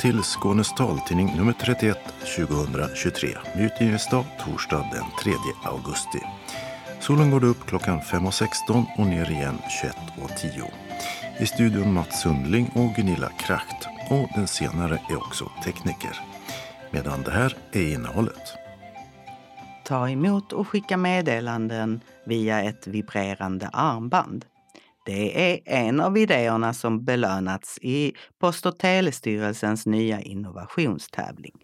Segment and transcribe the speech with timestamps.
[0.00, 1.98] Till Skånes taltidning nummer 31
[2.36, 5.32] 2023 utgivningsdag torsdag den 3
[5.64, 6.18] augusti.
[7.00, 9.58] Solen går upp klockan 5.16 och ner igen
[10.18, 10.62] 21.10.
[11.40, 16.20] I studion Mats Sundling och Gunilla Kracht och den senare är också tekniker.
[16.90, 18.52] Medan det här är innehållet.
[19.84, 24.44] Ta emot och skicka meddelanden via ett vibrerande armband.
[25.04, 31.54] Det är en av idéerna som belönats i Post och telestyrelsens nya innovationstävling.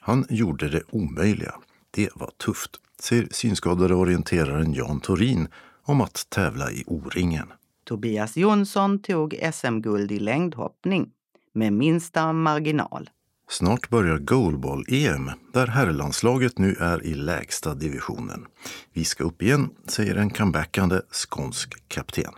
[0.00, 1.54] Han gjorde det omöjliga.
[1.90, 5.48] Det var tufft, säger synskadade orienteraren Jan Torin
[5.82, 7.52] om att tävla i O-ringen.
[7.84, 11.10] Tobias Jonsson tog SM-guld i längdhoppning
[11.52, 13.10] med minsta marginal.
[13.48, 18.46] Snart börjar goalball-EM där herrlandslaget nu är i lägsta divisionen.
[18.92, 22.32] Vi ska upp igen, säger en comebackande skånsk kapten.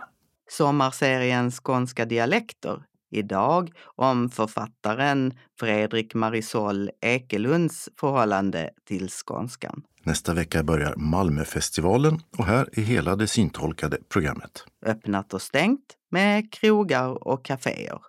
[0.49, 9.83] Sommarserien Skånska dialekter idag om författaren Fredrik Marisol Ekelunds förhållande till skånskan.
[10.03, 14.65] Nästa vecka börjar Malmöfestivalen och här är hela det syntolkade programmet.
[14.85, 17.99] Öppnat och stängt med krogar och kaféer.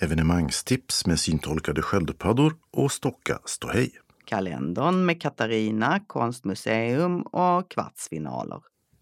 [0.00, 3.92] Evenemangstips med syntolkade sköldpaddor och Stocka ståhej.
[4.24, 8.60] Kalendern med Katarina, konstmuseum och kvartsfinaler.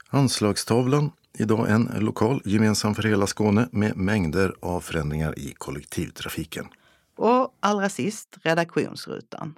[0.09, 6.67] Anslagstavlan, idag en lokal gemensam för hela Skåne med mängder av förändringar i kollektivtrafiken.
[7.17, 9.55] Och allra sist redaktionsrutan.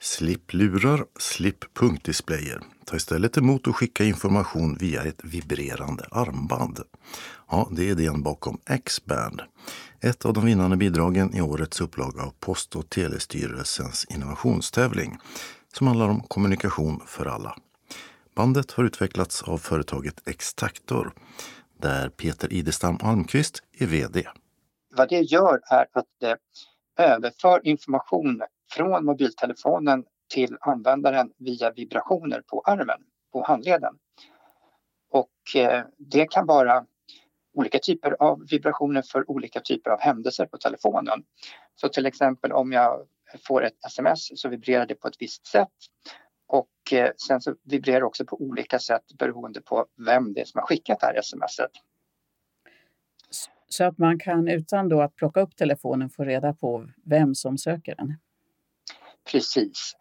[0.00, 2.60] Slipp lurar, slipp punktdisplayer.
[2.84, 6.80] Ta istället emot och skicka information via ett vibrerande armband.
[7.50, 9.42] Ja, det är idén bakom X-band.
[10.00, 15.18] Ett av de vinnande bidragen i årets upplaga av Post och telestyrelsens innovationstävling
[15.74, 17.56] som handlar om kommunikation för alla.
[18.34, 21.12] Bandet har utvecklats av företaget Extaktor
[21.80, 24.24] där Peter Idestam Almqvist är VD.
[24.96, 26.36] Vad det gör är att det
[26.98, 30.04] överför information från mobiltelefonen
[30.34, 33.00] till användaren via vibrationer på armen,
[33.32, 33.94] på handleden.
[35.10, 36.84] Och eh, det kan vara
[37.54, 41.24] olika typer av vibrationer för olika typer av händelser på telefonen.
[41.74, 43.06] Så till exempel om jag
[43.46, 45.68] får ett sms så vibrerar det på ett visst sätt
[47.28, 50.66] sen så vibrerar det också på olika sätt beroende på vem det är som har
[50.66, 51.70] skickat det här smset.
[53.68, 57.58] Så att man kan utan då att plocka upp telefonen få reda på vem som
[57.58, 58.14] söker den?
[59.32, 59.96] Precis.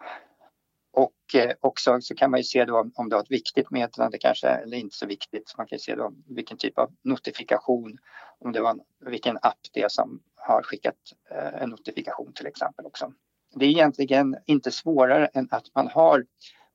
[0.93, 4.17] Och eh, också så kan man ju se då om det har ett viktigt meddelande
[4.17, 5.53] kanske eller inte så viktigt.
[5.57, 7.97] Man kan se då vilken typ av notifikation,
[8.39, 10.95] om det var vilken app det är som har skickat
[11.31, 13.13] eh, en notifikation till exempel också.
[13.55, 16.25] Det är egentligen inte svårare än att man har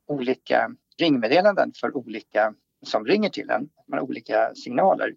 [0.06, 3.68] olika ringmeddelanden för olika som ringer till en.
[3.88, 5.14] Man har olika signaler.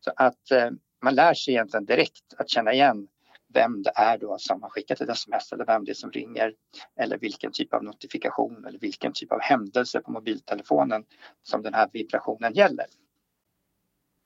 [0.00, 0.70] Så att eh,
[1.02, 3.08] man lär sig egentligen direkt att känna igen
[3.54, 6.54] vem det är då som har skickat ett sms eller vem det är som ringer
[6.96, 11.04] eller vilken typ av notifikation eller vilken typ av händelse på mobiltelefonen
[11.42, 12.86] som den här vibrationen gäller.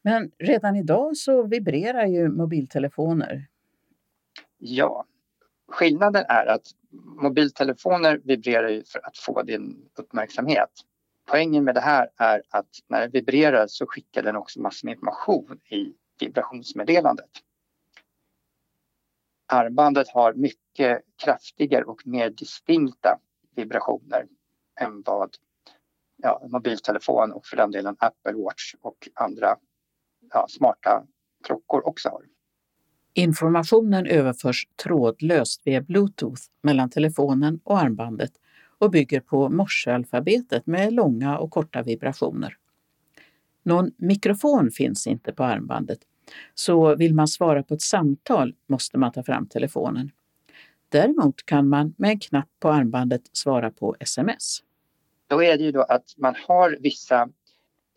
[0.03, 3.47] Men redan idag så vibrerar ju mobiltelefoner.
[4.59, 5.05] Ja,
[5.69, 6.67] skillnaden är att
[7.03, 10.71] mobiltelefoner vibrerar ju för att få din uppmärksamhet.
[11.27, 14.93] Poängen med det här är att när den vibrerar så skickar den också massor med
[14.93, 17.31] information i vibrationsmeddelandet
[19.47, 23.19] armbandet har mycket kraftigare och mer distinkta
[23.55, 24.27] vibrationer
[24.81, 25.37] än vad
[26.17, 29.57] ja, mobiltelefon och för den delen Apple Watch och andra
[30.31, 31.07] ja, smarta
[31.45, 32.23] klockor också har.
[33.15, 38.33] Informationen överförs trådlöst via Bluetooth mellan telefonen och armbandet
[38.79, 42.57] och bygger på morsealfabetet med långa och korta vibrationer.
[43.63, 45.99] Någon mikrofon finns inte på armbandet
[46.55, 50.11] så vill man svara på ett samtal måste man ta fram telefonen.
[50.89, 54.59] Däremot kan man med en knapp på armbandet svara på sms.
[55.27, 57.29] Då är det ju då att man har vissa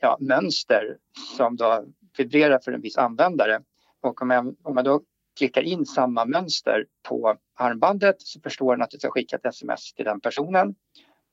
[0.01, 0.97] ja, mönster
[1.37, 1.85] som då
[2.17, 3.59] vibrerar för en viss användare.
[4.07, 5.01] Och om, jag, om man då
[5.37, 9.93] klickar in samma mönster på armbandet så förstår den att jag ska skicka ett sms
[9.93, 10.75] till den personen.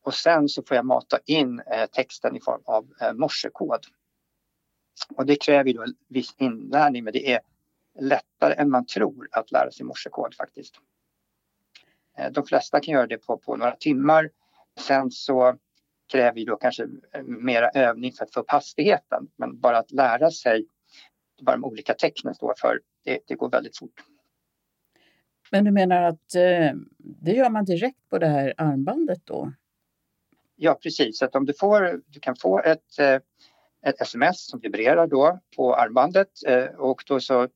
[0.02, 3.80] Och sen så får jag mata in eh, texten i form av eh, morsekod.
[5.16, 7.40] Och det kräver ju då viss inlärning men det är
[8.00, 10.74] lättare än man tror att lära sig morsekod faktiskt.
[12.18, 14.30] Eh, de flesta kan göra det på, på några timmar.
[14.80, 15.58] Sen så
[16.12, 16.82] kräver ju då kanske
[17.12, 19.28] eh, mera övning för att få upp hastigheten.
[19.36, 20.66] Men bara att lära sig
[21.44, 24.04] vad de olika tecknen står för, det, det går väldigt fort.
[25.50, 29.52] Men du menar att eh, det gör man direkt på det här armbandet då?
[30.56, 33.18] Ja precis, att om du, får, du kan få ett eh,
[33.84, 37.48] ett sms som vibrerar då på armbandet eh, och då så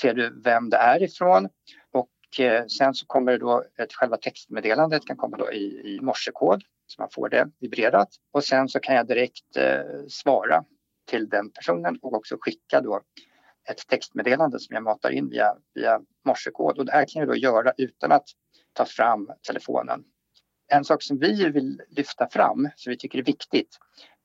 [0.00, 1.48] ser du vem det är ifrån
[1.92, 6.00] och eh, sen så kommer det då ett själva textmeddelandet kan komma då i, i
[6.02, 10.64] morsekod så man får det vibrerat och sen så kan jag direkt eh, svara
[11.04, 13.00] till den personen och också skicka då
[13.68, 17.36] ett textmeddelande som jag matar in via, via morsekod och det här kan jag då
[17.36, 18.28] göra utan att
[18.72, 20.04] ta fram telefonen.
[20.68, 23.78] En sak som vi vill lyfta fram, som vi tycker är viktigt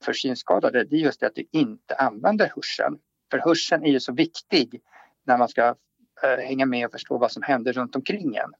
[0.04, 2.98] för synskadade, det är just det att du inte använder hörseln.
[3.30, 4.80] För hörseln är ju så viktig
[5.26, 5.74] när man ska
[6.22, 8.52] eh, hänga med och förstå vad som händer runt omkring en.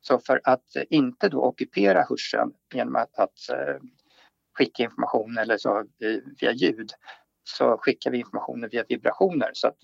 [0.00, 3.76] Så för att inte då ockupera hörseln genom att, att eh,
[4.58, 5.86] skicka information eller så
[6.40, 6.90] via ljud
[7.48, 9.78] så skickar vi informationen via vibrationer så att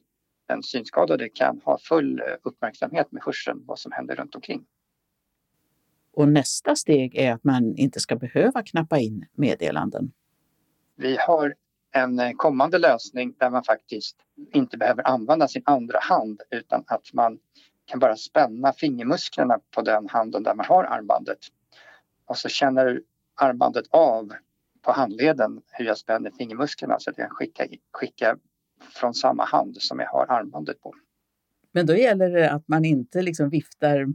[0.48, 4.64] den synskadade kan ha full eh, uppmärksamhet med hörseln vad som händer runt omkring.
[6.12, 10.12] Och nästa steg är att man inte ska behöva knappa in meddelanden.
[10.96, 11.54] Vi har
[11.92, 14.16] en eh, kommande lösning där man faktiskt
[14.52, 17.38] inte behöver använda sin andra hand utan att man
[17.84, 21.38] kan bara spänna fingermusklerna på den handen där man har armbandet.
[22.26, 23.02] Och så känner
[23.34, 24.32] armbandet av
[24.82, 28.36] på handleden hur jag spänner fingermusklerna så att jag kan skicka, skicka
[28.94, 30.94] från samma hand som jag har armbandet på.
[31.72, 34.06] Men då gäller det att man inte liksom viftar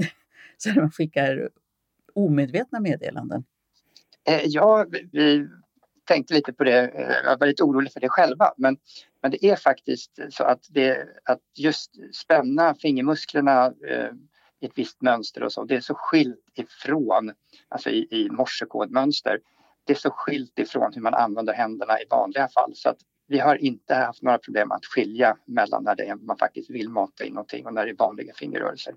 [0.56, 1.50] så att man skickar
[2.14, 3.44] omedvetna meddelanden?
[4.28, 5.48] Eh, ja, vi
[6.04, 6.88] tänkte lite på det.
[6.88, 8.52] Eh, jag var lite orolig för det själva.
[8.56, 8.76] Men,
[9.22, 14.10] men det är faktiskt så att, det, att just spänna fingermusklerna eh,
[14.60, 17.32] i ett visst mönster och så, det är så skilt ifrån,
[17.68, 19.38] alltså i, i morsekodmönster,
[19.86, 22.72] det är så skilt ifrån hur man använder händerna i vanliga fall.
[22.74, 26.38] Så att vi har inte haft några problem att skilja mellan när det är, man
[26.38, 28.94] faktiskt vill mata in någonting och när det är vanliga fingerrörelser.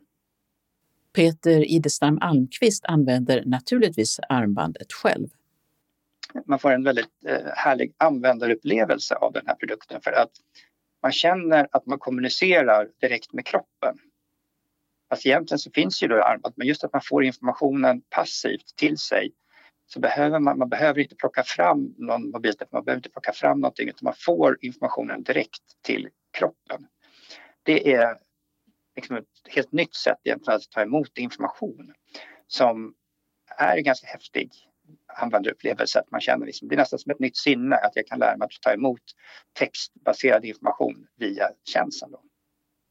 [1.14, 5.28] Peter Idestam Almqvist använder naturligtvis armbandet själv.
[6.46, 10.32] Man får en väldigt eh, härlig användarupplevelse av den här produkten för att
[11.02, 13.98] man känner att man kommunicerar direkt med kroppen.
[15.10, 18.98] Fast egentligen så finns ju då armband, men just att man får informationen passivt till
[18.98, 19.32] sig
[19.94, 23.60] så behöver man, man behöver inte plocka fram någon mobiltelefon, man behöver inte plocka fram
[23.60, 26.88] någonting utan man får informationen direkt till kroppen.
[27.64, 28.18] Det är
[28.96, 31.94] liksom ett helt nytt sätt egentligen att ta emot information
[32.48, 32.94] som
[33.58, 34.52] är en ganska häftig
[35.22, 36.00] användarupplevelse.
[36.00, 38.38] Att man känner liksom, det är nästan som ett nytt sinne att jag kan lära
[38.38, 39.02] mig att ta emot
[39.54, 42.12] textbaserad information via tjänsten.
[42.12, 42.22] Då.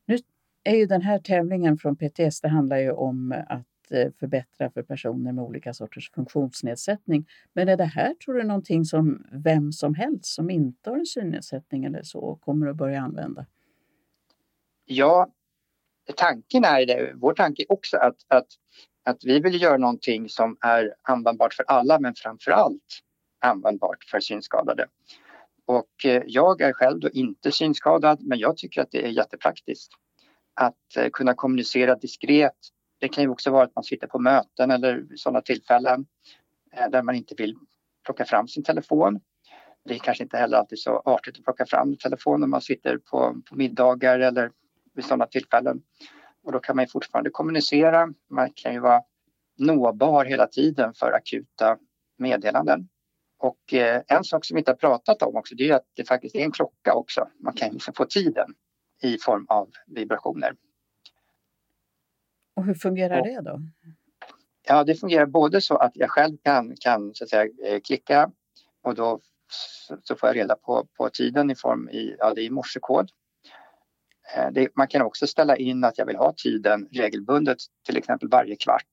[0.07, 0.19] Nu
[0.65, 4.83] är ju den här tävlingen från PTS, det handlar ju om att Eh, förbättra för
[4.83, 7.27] personer med olika sorters funktionsnedsättning.
[7.53, 11.07] Men är det här, tror du, någonting som vem som helst som inte har en
[11.07, 13.47] synnedsättning eller så kommer att börja använda?
[14.85, 15.33] Ja,
[16.17, 17.13] tanken är det.
[17.15, 18.47] Vår tanke är också att, att,
[19.05, 23.03] att vi vill göra någonting som är användbart för alla men framför allt
[23.41, 24.87] användbart för synskadade.
[25.67, 29.93] Och eh, jag är själv då inte synskadad men jag tycker att det är jättepraktiskt
[30.55, 32.57] att eh, kunna kommunicera diskret
[32.99, 36.07] det kan ju också vara att man sitter på möten eller sådana tillfällen
[36.73, 37.55] eh, där man inte vill
[38.05, 39.21] plocka fram sin telefon.
[39.85, 42.99] Det är kanske inte heller alltid så artigt att plocka fram telefonen när man sitter
[42.99, 44.51] på, på middagar eller
[44.95, 45.83] vid sådana tillfällen.
[46.43, 48.09] Och då kan man fortfarande kommunicera.
[48.31, 49.03] Man kan ju vara
[49.59, 51.79] nåbar hela tiden för akuta
[52.19, 52.89] meddelanden.
[53.39, 56.05] Och eh, en sak som vi inte har pratat om också det är att det
[56.05, 57.29] faktiskt är en klocka också.
[57.41, 58.55] Man kan liksom få tiden
[59.03, 60.55] i form av vibrationer.
[62.59, 63.61] Och hur fungerar det då?
[64.67, 68.31] Ja, det fungerar både så att jag själv kan, kan så att säga, eh, klicka
[68.83, 69.21] och då
[70.03, 73.11] så får jag reda på, på tiden i form i, ja, det är morsekod.
[74.37, 78.29] Eh, det, man kan också ställa in att jag vill ha tiden regelbundet, till exempel
[78.29, 78.93] varje kvart.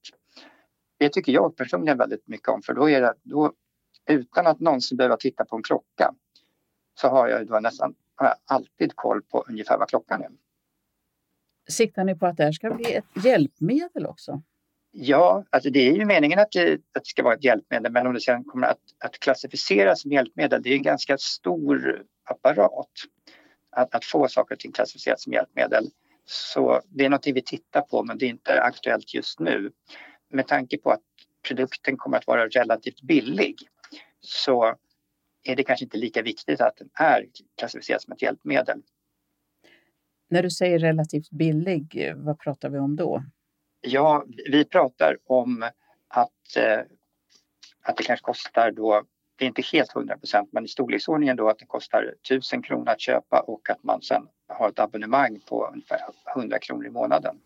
[0.98, 3.52] Det tycker jag personligen väldigt mycket om för då är det då,
[4.08, 6.14] utan att någonsin behöva titta på en klocka
[7.00, 10.30] så har jag då nästan har jag alltid koll på ungefär vad klockan är.
[11.68, 14.42] Siktar ni på att det här ska bli ett hjälpmedel också?
[14.90, 18.06] Ja, alltså det är ju meningen att det, att det ska vara ett hjälpmedel men
[18.06, 22.90] om det sen kommer att, att klassificeras som hjälpmedel, det är en ganska stor apparat
[23.70, 25.90] att, att få saker och ting klassificerat som hjälpmedel.
[26.24, 29.72] Så det är något vi tittar på men det är inte aktuellt just nu.
[30.30, 31.02] Med tanke på att
[31.48, 33.56] produkten kommer att vara relativt billig
[34.20, 34.74] så
[35.44, 37.26] är det kanske inte lika viktigt att den är
[37.58, 38.82] klassificerad som ett hjälpmedel.
[40.28, 43.22] När du säger relativt billig, vad pratar vi om då?
[43.80, 45.70] Ja, vi pratar om
[46.08, 46.78] att, eh,
[47.82, 49.02] att det kanske kostar då,
[49.36, 52.88] det är inte helt 100 procent, men i storleksordningen då att det kostar 1000 kronor
[52.88, 55.98] att köpa och att man sen har ett abonnemang på ungefär
[56.34, 57.36] 100 kronor i månaden.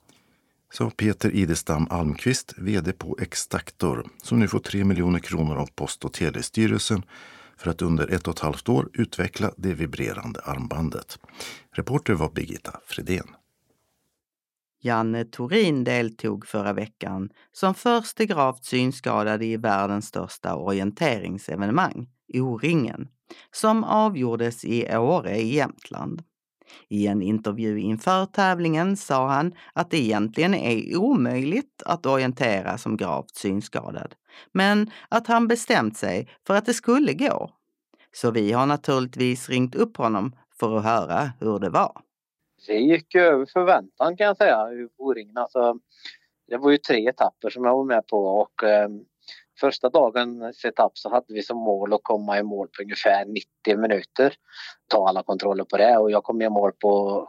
[0.73, 6.05] Så Peter Idestam Almqvist, VD på Extaktor, som nu får 3 miljoner kronor av Post
[6.05, 7.03] och telestyrelsen
[7.61, 11.19] för att under ett och ett halvt år utveckla det vibrerande armbandet.
[11.73, 13.27] Reporter var Birgitta Fredén.
[14.83, 23.09] Janne Torin deltog förra veckan som förste gravt synskadade i världens största orienteringsevenemang, O-ringen,
[23.51, 26.23] som avgjordes i Åre i Jämtland.
[26.89, 32.97] I en intervju inför tävlingen sa han att det egentligen är omöjligt att orientera som
[32.97, 34.15] gravt synskadad,
[34.53, 37.51] men att han bestämt sig för att det skulle gå.
[38.13, 42.03] Så vi har naturligtvis ringt upp honom för att höra hur det var.
[42.67, 44.67] Det gick över förväntan kan jag säga,
[44.99, 45.37] O-ringen.
[45.37, 45.79] Alltså,
[46.49, 49.01] det var ju tre etapper som jag var med på och ehm, eh,
[49.61, 53.79] första dagens etapp så hade vi som mål att komma i mål på ungefär 90
[53.81, 54.35] minuter.
[54.87, 57.27] Ta alla kontroller på det och jag kom i mål på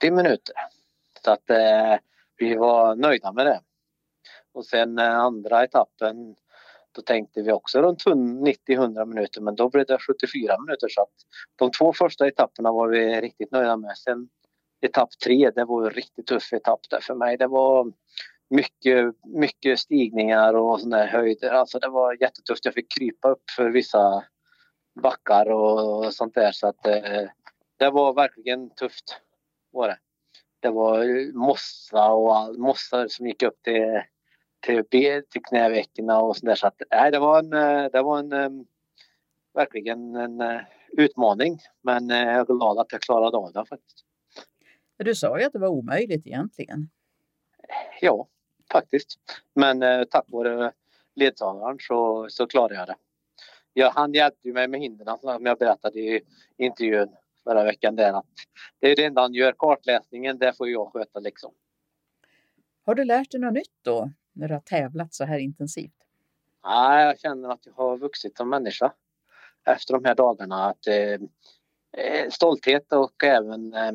[0.00, 0.54] 70 minuter.
[1.24, 1.96] Så att eh,
[2.36, 3.60] vi var nöjda med det.
[4.54, 6.36] Och sen eh, andra etappen
[6.92, 11.12] då tänkte vi också runt 90-100 minuter men då blev det 74 minuter så att
[11.56, 13.96] de två första etapperna var vi riktigt nöjda med.
[13.96, 14.28] Sen
[14.80, 17.36] etapp tre, det var en riktigt tuff etapp där för mig.
[17.36, 17.92] Det var
[18.50, 21.50] mycket, mycket stigningar och såna här höjder.
[21.50, 22.64] Alltså det var jättetufft.
[22.64, 24.24] Jag fick krypa upp för vissa
[25.02, 27.28] backar och sånt där så att eh,
[27.78, 29.20] det var verkligen tufft.
[29.72, 29.98] Var det.
[30.60, 34.02] det var mossa och all, mossa som gick upp till,
[34.64, 36.54] till, till knävecken och sånt där.
[36.54, 38.50] Så att, nej, det var en, eh, det var en eh,
[39.54, 40.60] verkligen en eh,
[40.92, 41.58] utmaning.
[41.82, 44.04] Men jag är glad att jag klarade av det faktiskt.
[44.96, 46.88] Du sa ju att det var omöjligt egentligen.
[48.00, 48.28] Ja,
[48.72, 49.18] faktiskt.
[49.54, 50.72] Men eh, tack vare
[51.14, 52.96] ledsagaren så, så klarade jag det.
[53.72, 56.20] Ja, han hjälpte mig med hindren som jag berättade i
[56.56, 57.08] intervjun
[57.44, 57.96] förra veckan.
[57.96, 58.26] Där, att
[58.80, 59.52] det är det enda han gör.
[59.52, 61.52] Kartläsningen, det får jag sköta liksom.
[62.86, 65.92] Har du lärt dig något nytt då när du har tävlat så här intensivt?
[66.64, 68.92] Nej, jag känner att jag har vuxit som människa
[69.66, 70.64] efter de här dagarna.
[70.64, 71.20] Att, eh,
[72.04, 73.92] eh stolthet och även eh,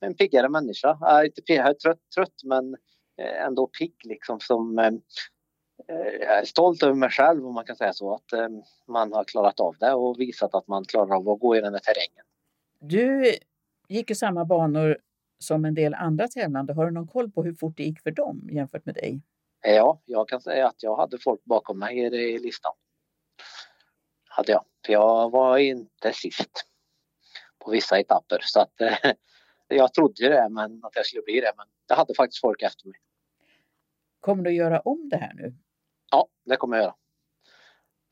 [0.00, 0.98] en piggare människa.
[1.00, 2.76] Jag är inte pigg, trött, trött men
[3.18, 4.86] eh, ändå pigg liksom som eh,
[5.88, 8.50] eh, jag är stolt över mig själv om man kan säga så att
[8.86, 11.72] man har klarat av det och visat att man klarar av att gå i den
[11.72, 12.24] här terrängen.
[12.80, 13.34] Du
[13.88, 14.98] gick ju samma banor
[15.46, 16.72] som en del andra tävlande.
[16.72, 19.20] Har du någon koll på hur fort det gick för dem jämfört med dig?
[19.62, 22.72] Ja, jag kan säga att jag hade folk bakom mig i listan.
[24.28, 24.64] Hade jag.
[24.86, 26.66] För jag var inte sist
[27.64, 28.72] på vissa etapper så att
[29.68, 31.52] jag trodde ju det, men att jag skulle bli det.
[31.56, 32.98] Men jag hade faktiskt folk efter mig.
[34.20, 35.54] Kommer du att göra om det här nu?
[36.10, 36.94] Ja, det kommer jag göra.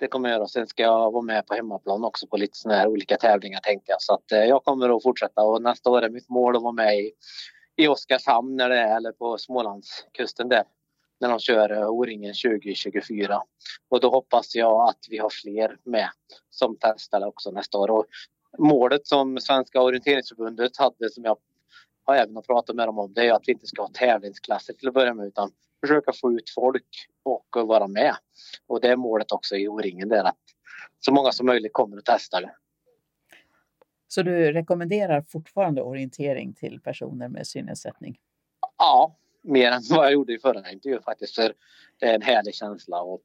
[0.02, 0.48] Det kommer jag göra.
[0.48, 3.92] Sen ska jag vara med på hemmaplan också på lite sådana här olika tävlingar tänkte
[3.92, 4.02] jag.
[4.02, 6.72] Så att eh, jag kommer att fortsätta och nästa år är mitt mål att vara
[6.72, 7.12] med i,
[7.76, 10.64] i Oskarshamn när det är, eller på Smålandskusten där.
[11.20, 13.42] När de kör eh, O-ringen 2024.
[13.88, 16.08] Och då hoppas jag att vi har fler med
[16.50, 17.90] som testare också nästa år.
[17.90, 18.06] Och
[18.58, 21.36] målet som Svenska orienteringsförbundet hade som jag
[22.04, 24.88] har även pratat med dem om det är att vi inte ska ha tävlingsklasser till
[24.88, 25.50] att börja med utan
[25.82, 28.16] försöka få ut folk och vara med.
[28.66, 30.38] Och det är målet också i O-ringen där att
[31.00, 32.54] så många som möjligt kommer och testar det.
[34.08, 38.18] Så du rekommenderar fortfarande orientering till personer med synnedsättning?
[38.78, 41.34] Ja, mer än vad jag gjorde i förra intervjun faktiskt.
[41.34, 41.54] För
[41.98, 43.20] det är en härlig känsla att,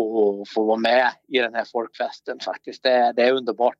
[0.00, 2.82] att få vara med i den här folkfesten faktiskt.
[2.82, 3.78] Det, det är underbart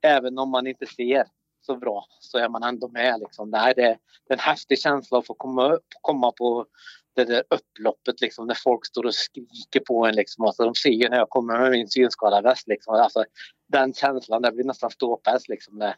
[0.00, 1.26] även om man inte ser
[1.60, 3.20] så bra så är man ändå med.
[3.20, 3.50] Liksom.
[3.50, 3.98] Det, är,
[4.28, 6.66] en häftig känsla att få komma, komma på
[7.18, 10.14] det där upploppet liksom, när folk står och skriker på en.
[10.14, 10.44] Liksom.
[10.44, 12.68] Alltså, de ser ju när jag kommer med min synskadaväst.
[12.68, 12.94] Liksom.
[12.94, 13.24] Alltså,
[13.68, 15.94] den känslan, det blir nästan ståpäls liksom, när,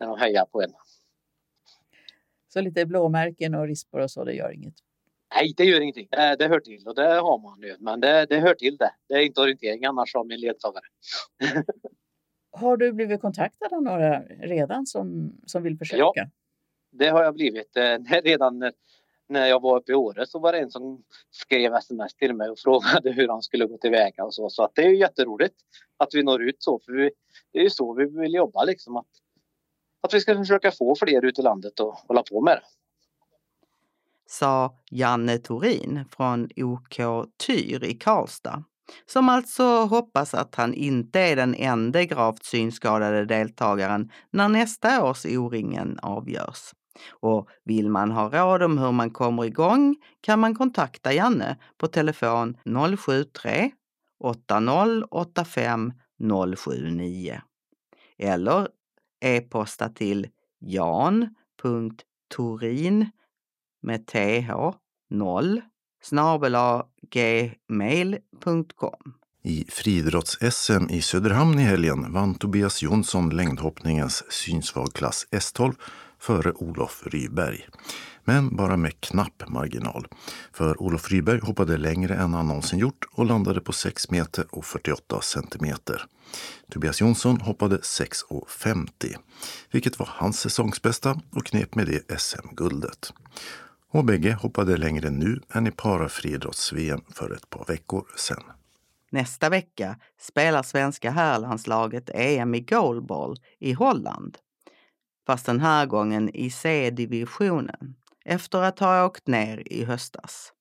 [0.00, 0.70] när de hejar på en.
[2.52, 4.74] Så lite blåmärken och rispor och så, det gör inget?
[5.34, 6.08] Nej, det gör ingenting.
[6.10, 7.76] Det, det hör till och det har man ju.
[7.78, 8.90] Men det, det hör till det.
[9.08, 10.84] Det är inte orientering annars av min ledsagare.
[12.56, 16.02] Har du blivit kontaktad av några redan som, som vill försöka?
[16.14, 16.30] Ja,
[16.90, 17.76] det har jag blivit.
[17.76, 18.62] Eh, redan
[19.28, 22.50] när jag var uppe i Åre så var det en som skrev sms till mig
[22.50, 24.50] och frågade hur han skulle gå tillväga och så.
[24.50, 25.54] Så att det är ju jätteroligt
[25.96, 26.80] att vi når ut så.
[26.84, 27.10] För vi,
[27.52, 28.96] det är ju så vi vill jobba liksom.
[28.96, 29.06] Att,
[30.00, 32.66] att vi ska försöka få fler ut i landet och hålla på med det.
[34.26, 36.96] Sa Janne Torin från OK
[37.46, 38.64] Tyr i Karlstad
[39.06, 45.26] som alltså hoppas att han inte är den enda gravt synskadade deltagaren när nästa års
[45.26, 46.72] O-ringen avgörs.
[47.10, 51.86] Och vill man ha råd om hur man kommer igång kan man kontakta Janne på
[51.86, 52.56] telefon
[52.98, 53.70] 073
[54.20, 55.92] 8085
[56.56, 57.40] 079
[58.18, 58.68] eller
[59.24, 61.40] e-posta till jan.torin
[63.82, 64.50] med th
[65.10, 65.62] 0
[67.68, 69.14] gmail.com.
[69.42, 75.74] I friidrotts-SM i Söderhamn i helgen vann Tobias Jonsson längdhoppningens synsvag klass S12
[76.24, 77.68] före Olof Ryberg.
[78.24, 80.06] Men bara med knapp marginal.
[80.52, 84.64] För Olof Ryberg hoppade längre än han någonsin gjort och landade på 6 meter och
[84.64, 86.02] 48 centimeter.
[86.70, 89.16] Tobias Jonsson hoppade 6,50
[89.70, 93.12] vilket var hans säsongsbästa och knep med det SM-guldet.
[93.90, 98.42] Och bägge hoppade längre nu än i parafriidrotts-VM för ett par veckor sedan.
[99.10, 104.38] Nästa vecka spelar svenska herrlandslaget EM i goalball i Holland.
[105.26, 110.52] Fast den här gången i C-divisionen efter att ha åkt ner i höstas.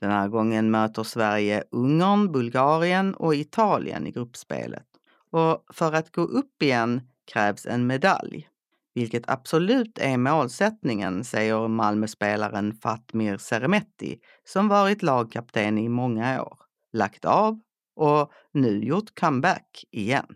[0.00, 4.86] Den här gången möter Sverige Ungern, Bulgarien och Italien i gruppspelet.
[5.30, 7.00] Och för att gå upp igen
[7.32, 8.48] krävs en medalj.
[8.94, 16.58] Vilket absolut är målsättningen, säger Malmöspelaren Fatmir Seremetti som varit lagkapten i många år,
[16.92, 17.60] lagt av
[17.96, 20.26] och nu gjort comeback igen.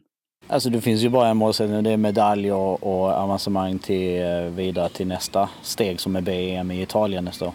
[0.52, 4.40] Alltså det finns ju bara en målsättning, det är medalj och, och avancemang till, eh,
[4.40, 7.52] vidare till nästa steg som är BEM i Italien nästa år.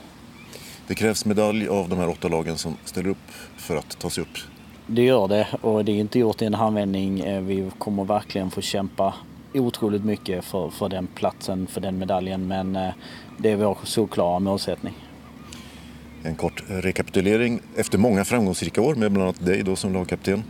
[0.87, 4.21] Det krävs medalj av de här åtta lagen som ställer upp för att ta sig
[4.21, 4.37] upp.
[4.87, 7.19] Det gör det och det är inte gjort i en handvändning.
[7.19, 9.13] Eh, vi kommer verkligen få kämpa
[9.53, 12.47] otroligt mycket för, för den platsen, för den medaljen.
[12.47, 12.89] Men eh,
[13.37, 14.93] det är vår solklara målsättning.
[16.23, 20.43] En kort rekapitulering efter många framgångsrika år med bland annat dig då som lagkapten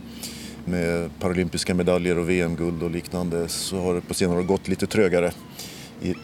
[0.70, 4.86] med paralympiska medaljer och VM-guld och liknande så har det på senare år gått lite
[4.86, 5.30] trögare.
[6.02, 6.14] I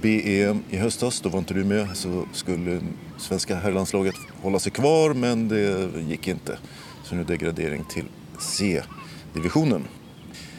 [0.00, 2.80] BEM i höstas, då var inte du med, så skulle
[3.18, 6.58] svenska herrlandslaget hålla sig kvar men det gick inte.
[7.04, 8.04] Så nu degradering till
[8.38, 9.84] C-divisionen.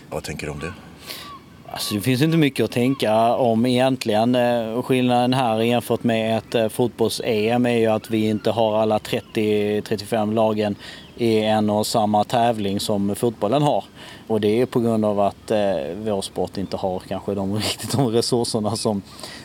[0.10, 0.74] Vad tänker du om det?
[1.74, 4.36] Alltså det finns inte mycket att tänka om egentligen.
[4.36, 8.98] Eh, skillnaden här jämfört med ett eh, fotbolls-EM är ju att vi inte har alla
[8.98, 10.76] 30-35 lagen
[11.22, 13.84] i en och samma tävling som fotbollen har.
[14.28, 15.58] Och det är på grund av att eh,
[16.04, 19.02] vår sport inte har kanske de, riktigt de resurserna som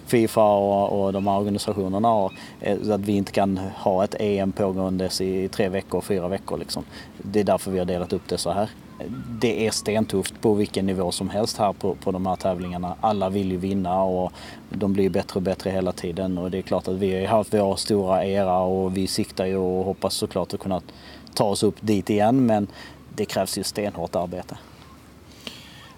[0.06, 2.32] Fifa och, och de här organisationerna har.
[2.60, 6.58] Eh, så att vi inte kan ha ett EM pågåendes i tre veckor, fyra veckor
[6.58, 6.84] liksom.
[7.18, 8.68] Det är därför vi har delat upp det så här.
[9.40, 12.96] Det är stentufft på vilken nivå som helst här på, på de här tävlingarna.
[13.00, 14.32] Alla vill ju vinna och
[14.70, 16.38] de blir bättre och bättre hela tiden.
[16.38, 19.56] Och det är klart att vi har haft vår stora era och vi siktar ju
[19.56, 20.80] och hoppas såklart att kunna
[21.36, 22.46] ta oss upp dit igen.
[22.46, 22.66] Men
[23.14, 24.56] det krävs ju stenhårt arbete.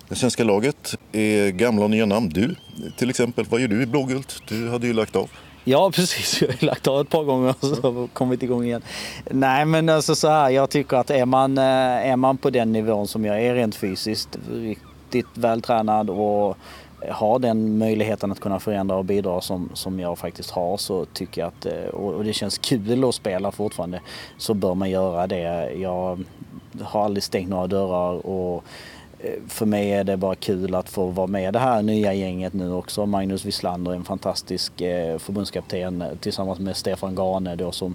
[0.09, 2.29] Det svenska laget är gamla och nya namn.
[2.29, 2.57] Du
[2.97, 4.43] till exempel, vad gör du i blågult?
[4.49, 5.31] Du hade ju lagt av.
[5.65, 8.83] Ja precis, jag har lagt av ett par gånger och så kommit igång igen.
[9.31, 11.65] Nej men alltså så här, jag tycker att är man, eh,
[12.11, 16.57] är man på den nivån som jag är rent fysiskt, riktigt vältränad och
[17.01, 21.05] Eh, har den möjligheten att kunna förändra och bidra som, som jag faktiskt har så
[21.05, 24.01] tycker jag att, eh, och det känns kul att spela fortfarande,
[24.39, 25.73] så bör man göra det.
[25.73, 26.25] Jag
[26.81, 28.65] har aldrig stängt några dörrar och
[29.19, 32.53] eh, för mig är det bara kul att få vara med det här nya gänget
[32.53, 33.07] nu också.
[33.07, 34.73] Magnus Wislander är en fantastisk
[35.19, 37.95] förbundskapten tillsammans med Stefan Gane då som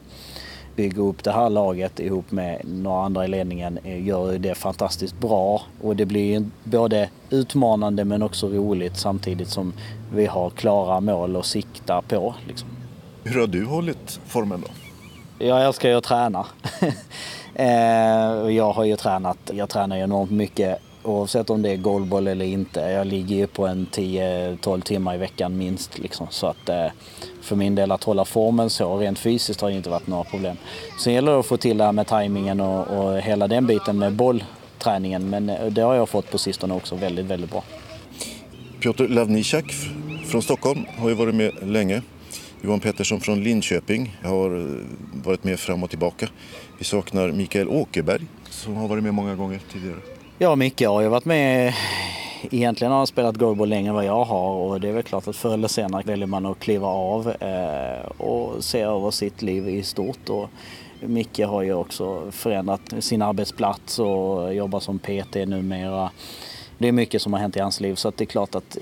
[0.76, 5.20] bygga upp det här laget ihop med några andra i ledningen eh, gör det fantastiskt
[5.20, 5.62] bra.
[5.82, 9.74] Och det blir både utmanande men också roligt samtidigt som
[10.14, 12.36] vi har klara mål att sikta på.
[12.48, 12.70] Liksom.
[13.24, 14.68] Hur har du hållit formen då?
[15.46, 16.46] Jag älskar ju att träna.
[17.56, 22.28] Eh, jag har ju tränat, jag tränar ju enormt mycket oavsett om det är goalball
[22.28, 22.80] eller inte.
[22.80, 26.00] Jag ligger ju på en 10-12 timmar i veckan minst.
[26.00, 26.28] Liksom.
[26.30, 26.88] Så att eh,
[27.42, 30.58] för min del att hålla formen så rent fysiskt har det inte varit några problem.
[31.00, 34.00] Sen gäller det att få till det här med tajmingen och, och hela den biten
[34.00, 35.30] med bollträningen.
[35.30, 37.63] Men eh, det har jag fått på sistone också väldigt, väldigt bra.
[38.82, 39.66] Piotr Lavnicak
[40.26, 42.02] från Stockholm har ju varit med länge.
[42.62, 44.66] Johan Pettersson från Linköping har eh,
[45.24, 46.28] varit med fram och tillbaka.
[46.78, 50.00] Vi saknar Mikael Åkerberg som har varit med många gånger tidigare.
[50.38, 51.74] Ja, Micke har ju varit med
[52.52, 55.28] Egentligen har han spelat goalball längre än vad jag har och det är väl klart
[55.28, 59.69] att förr eller senare väljer man att kliva av eh, och se över sitt liv
[59.69, 60.30] i stort.
[60.30, 60.50] Och
[61.00, 66.12] Micke har ju också förändrat sin arbetsplats och jobbar som PT numera.
[66.78, 68.78] Det är mycket som har hänt i hans liv så att det är klart att
[68.78, 68.82] eh,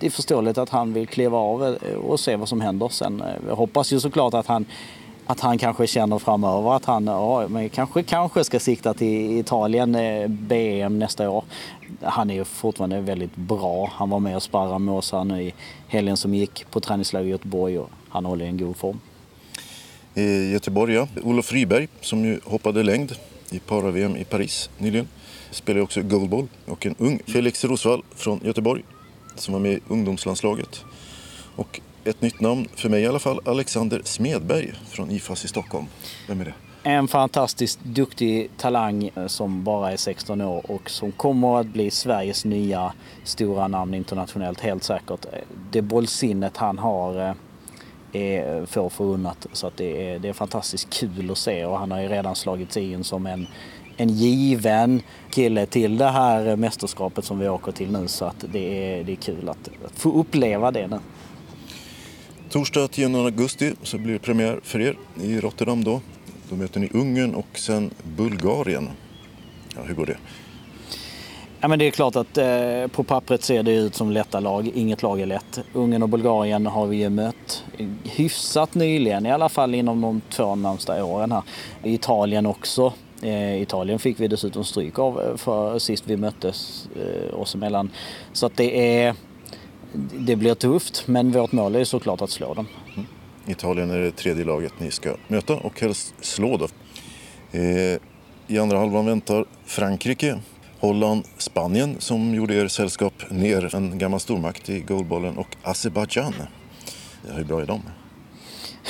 [0.00, 3.22] det är förståeligt att han vill kliva av eh, och se vad som händer sen.
[3.48, 4.66] Jag hoppas ju såklart att han
[5.26, 9.94] att han kanske känner framöver att han ja, men kanske, kanske ska sikta till Italien,
[9.94, 11.44] eh, BM nästa år.
[12.02, 13.90] Han är ju fortfarande väldigt bra.
[13.94, 15.54] Han var med och sparrade med oss här nu i
[15.88, 19.00] helgen som gick på träningsläger i Göteborg och han håller en god form.
[20.14, 21.08] I Göteborg, ja.
[21.22, 23.12] Olof Ryberg som ju hoppade längd
[23.50, 25.08] i para-VM i Paris nyligen.
[25.50, 26.48] Spelar också goalball.
[26.66, 28.82] Och en ung Felix Rosvall från Göteborg
[29.34, 30.84] som var med i ungdomslandslaget.
[31.56, 35.86] Och ett nytt namn, för mig i alla fall, Alexander Smedberg från IFAS i Stockholm.
[36.28, 36.54] Vem är det?
[36.86, 41.90] en fantastiskt duktig talang eh, som bara är 16 år och som kommer att bli
[41.90, 42.92] Sveriges nya
[43.24, 45.26] stora namn internationellt, helt säkert.
[45.70, 47.34] Det bollsinnet han har eh,
[48.12, 49.46] är få förunnat.
[49.52, 52.34] Så att det, är, det är fantastiskt kul att se och han har ju redan
[52.34, 53.46] slagit sig in som en,
[53.96, 58.08] en given kille till det här mästerskapet som vi åker till nu.
[58.08, 60.98] Så att det är, det är kul att, att få uppleva det nu.
[62.50, 66.00] Torsdag 10 augusti så blir det premiär för er i Rotterdam då.
[66.50, 68.90] Då möter ni Ungern och sen Bulgarien.
[69.76, 70.16] Ja, hur går det?
[71.60, 74.70] Ja, men det är klart att eh, på pappret ser det ut som lätta lag.
[74.74, 75.60] Inget lag är lätt.
[75.72, 77.64] Ungern och Bulgarien har vi ju mött
[78.04, 81.42] hyfsat nyligen, i alla fall inom de två närmsta åren här.
[81.82, 82.92] Italien också.
[83.22, 87.90] Eh, Italien fick vi dessutom stryk av eh, för sist vi möttes eh, oss emellan.
[88.32, 89.14] Så att det är...
[90.18, 92.66] Det blir tufft, men vårt mål är såklart att slå dem.
[92.94, 93.06] Mm.
[93.46, 96.68] Italien är det tredje laget ni ska möta och helst slå då.
[97.58, 97.98] Eh,
[98.46, 100.38] I andra halvan väntar Frankrike,
[100.80, 106.34] Holland, Spanien som gjorde er sällskap ner en gammal stormakt i goalbollen och Azerbajdzjan.
[107.34, 107.82] Hur bra är de?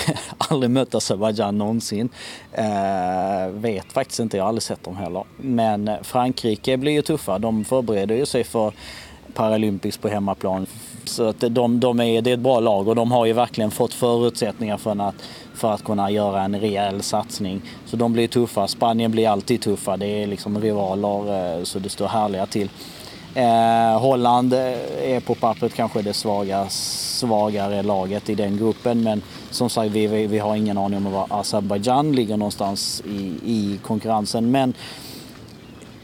[0.38, 2.08] aldrig mött Azerbajdzjan någonsin.
[2.52, 5.24] Eh, vet faktiskt inte, jag har aldrig sett dem heller.
[5.36, 7.38] Men Frankrike blir ju tuffa.
[7.38, 8.72] De förbereder ju sig för
[9.34, 10.66] Paralympics på hemmaplan.
[11.08, 13.70] Så att de, de är, det är ett bra lag och de har ju verkligen
[13.70, 15.14] fått förutsättningar för att,
[15.54, 17.62] för att kunna göra en rejäl satsning.
[17.86, 18.68] Så de blir tuffa.
[18.68, 19.96] Spanien blir alltid tuffa.
[19.96, 22.68] Det är liksom rivaler eh, så det står härliga till.
[23.34, 24.60] Eh, Holland eh,
[25.14, 30.06] är på pappret kanske det svaga, svagare laget i den gruppen men som sagt vi,
[30.06, 34.50] vi, vi har ingen aning om var Azerbajdzjan ligger någonstans i, i konkurrensen.
[34.50, 34.74] Men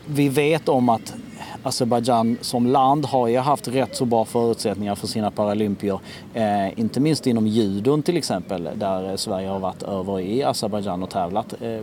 [0.06, 1.14] vi vet om att
[1.62, 6.00] Azerbajdzjan som land har ju haft rätt så bra förutsättningar för sina paralympier.
[6.34, 11.10] Eh, inte minst inom judon till exempel där Sverige har varit över i Azerbajdzjan och
[11.10, 11.54] tävlat.
[11.62, 11.80] Eh,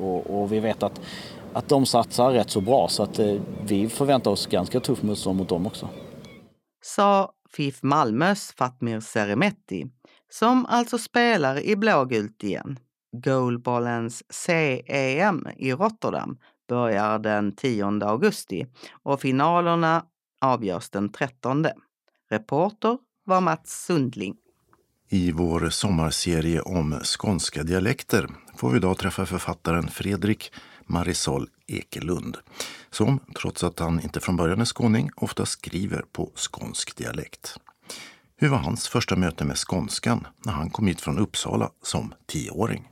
[0.00, 1.00] och, och, vi vet att,
[1.52, 5.38] att de satsar rätt så bra så att eh, vi förväntar oss ganska tuff motstånd
[5.38, 5.88] mot dem också.
[6.82, 9.86] Sa FIF Malmös Fatmir Seremetti
[10.30, 12.78] som alltså spelar i blågult igen.
[13.24, 18.66] Goalballens CEM i Rotterdam börjar den 10 augusti
[19.02, 20.04] och finalerna
[20.40, 21.66] avgörs den 13.
[22.30, 24.36] Reporter var Mats Sundling.
[25.08, 30.52] I vår sommarserie om skånska dialekter får vi idag träffa författaren Fredrik
[30.86, 32.36] Marisol Ekelund
[32.90, 37.56] som, trots att han inte från början är skåning, ofta skriver på skånsk dialekt.
[38.36, 42.88] Hur var hans första möte med skånskan när han kom hit från Uppsala som tioåring?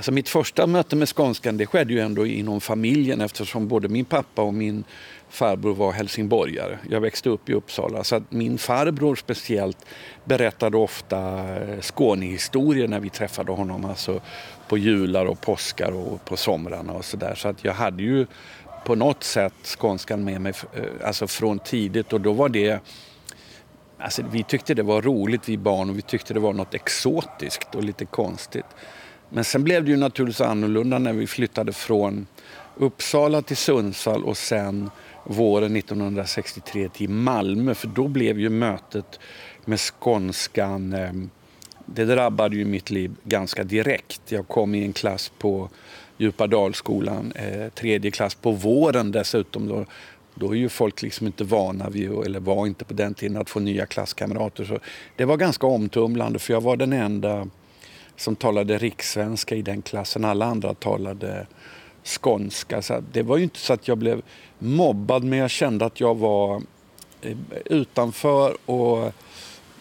[0.00, 4.04] Alltså mitt första möte med skånskan det skedde ju ändå inom familjen eftersom både min
[4.04, 4.84] pappa och min
[5.28, 6.78] farbror var helsingborgare.
[6.90, 9.78] Jag växte upp i Uppsala så att min farbror speciellt
[10.24, 11.18] berättade ofta
[11.56, 13.84] eh, Skånehistorier när vi träffade honom.
[13.84, 14.20] Alltså
[14.68, 17.34] på jular och påskar och på somrarna och sådär.
[17.34, 18.26] Så att jag hade ju
[18.84, 22.80] på något sätt skånskan med mig eh, alltså från tidigt och då var det
[23.98, 27.74] Alltså, vi tyckte det var roligt vi barn och vi tyckte det var något exotiskt
[27.74, 28.66] och lite konstigt.
[29.30, 32.26] Men sen blev det ju naturligtvis annorlunda när vi flyttade från
[32.76, 34.90] Uppsala till Sundsvall och sen
[35.24, 39.20] våren 1963 till Malmö för då blev ju mötet
[39.64, 41.12] med skånskan eh,
[41.94, 44.20] det drabbade ju mitt liv ganska direkt.
[44.28, 45.68] Jag kom i en klass på
[46.18, 49.68] Djupadalsskolan, eh, tredje klass på våren dessutom.
[49.68, 49.86] Då,
[50.34, 53.50] då är ju folk liksom inte vana vid, eller var inte på den tiden, att
[53.50, 54.64] få nya klasskamrater.
[54.64, 54.78] Så
[55.16, 57.48] det var ganska omtumlande för jag var den enda
[58.20, 60.24] som talade rikssvenska i den klassen.
[60.24, 61.46] Alla andra talade
[62.04, 62.82] skånska.
[62.82, 64.22] Så det var ju inte så att jag blev
[64.58, 66.62] mobbad men jag kände att jag var
[67.22, 69.12] eh, utanför och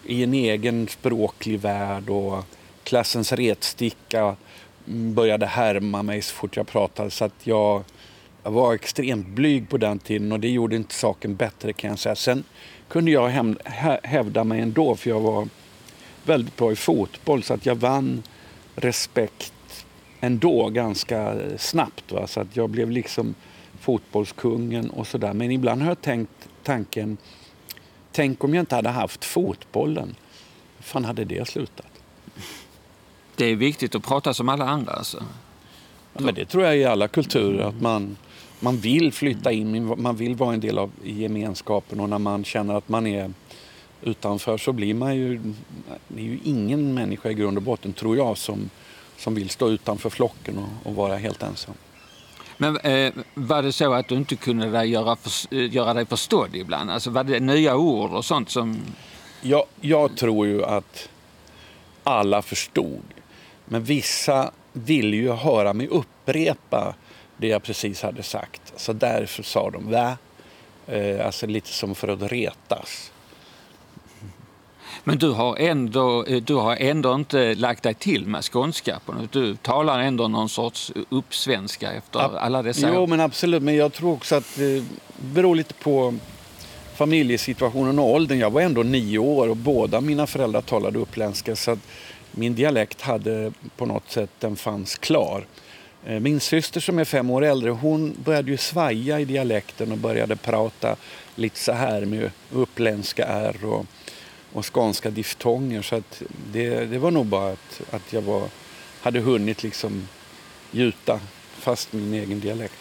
[0.05, 2.43] i en egen språklig värld och
[2.83, 4.35] klassens retsticka
[4.85, 7.83] började härma mig så fort jag pratade så att jag,
[8.43, 11.99] jag var extremt blyg på den tiden och det gjorde inte saken bättre kan jag
[11.99, 12.15] säga.
[12.15, 12.43] Sen
[12.87, 13.55] kunde jag
[14.03, 15.47] hävda mig ändå för jag var
[16.29, 18.23] väldigt bra i fotboll så att jag vann
[18.75, 19.53] respekt
[20.19, 22.11] ändå ganska snabbt.
[22.11, 22.27] Va?
[22.27, 23.35] Så att jag blev liksom
[23.79, 25.33] fotbollskungen och sådär.
[25.33, 27.17] Men ibland har jag tänkt tanken,
[28.11, 30.15] tänk om jag inte hade haft fotbollen.
[30.77, 31.85] Hur fan hade det slutat?
[33.35, 35.23] Det är viktigt att prata som alla andra alltså.
[36.13, 38.17] Ja, men det tror jag i alla kulturer, att man,
[38.59, 42.73] man vill flytta in, man vill vara en del av gemenskapen och när man känner
[42.73, 43.33] att man är
[44.01, 45.53] utanför så blir man ju,
[46.07, 48.69] det är ju ingen människa i grund och botten, tror jag, som,
[49.17, 51.75] som vill stå utanför flocken och, och vara helt ensam.
[52.57, 56.55] Men eh, var det så att du inte kunde göra, för, eh, göra dig förstådd
[56.55, 56.91] ibland?
[56.91, 58.77] Alltså var det nya ord och sånt som...
[59.41, 61.09] Ja, jag tror ju att
[62.03, 63.03] alla förstod.
[63.65, 66.95] Men vissa ville ju höra mig upprepa
[67.37, 68.73] det jag precis hade sagt.
[68.75, 70.17] Så därför sa de va?
[70.87, 73.11] Eh, alltså lite som för att retas.
[75.03, 78.99] Men du har, ändå, eh, du har ändå inte lagt dig till med skånska?
[79.31, 83.07] Du talar ändå någon sorts uppsvenska efter Ab alla dessa Jo, år?
[83.07, 83.63] men absolut.
[83.63, 84.83] Men jag tror också att det
[85.33, 86.15] beror lite på
[86.95, 88.39] familjesituationen och åldern.
[88.39, 91.79] Jag var ändå nio år och båda mina föräldrar talade uppländska så att
[92.31, 95.45] min dialekt hade på något sätt, den fanns klar.
[96.05, 99.97] Eh, Min syster som är fem år äldre, hon började ju svaja i dialekten och
[99.97, 100.95] började prata
[101.35, 103.85] lite så här med uppländska R och,
[104.53, 105.81] och skånska diftonger.
[105.81, 108.49] Så att det, det var nog bara att, att jag var,
[109.01, 110.07] hade hunnit liksom
[110.71, 111.19] gjuta
[111.59, 112.73] fast min egen dialekt.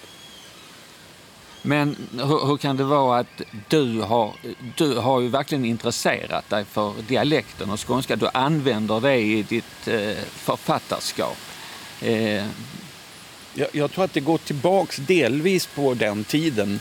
[1.63, 4.33] Men hur, hur kan det vara att du har,
[4.77, 8.17] du har ju verkligen intresserat dig för dialekten och skånska.
[8.17, 11.37] Du använder det i ditt eh, författarskap.
[12.01, 12.45] Eh,
[13.55, 16.81] Jag, jag tror att det går tillbaks delvis på den tiden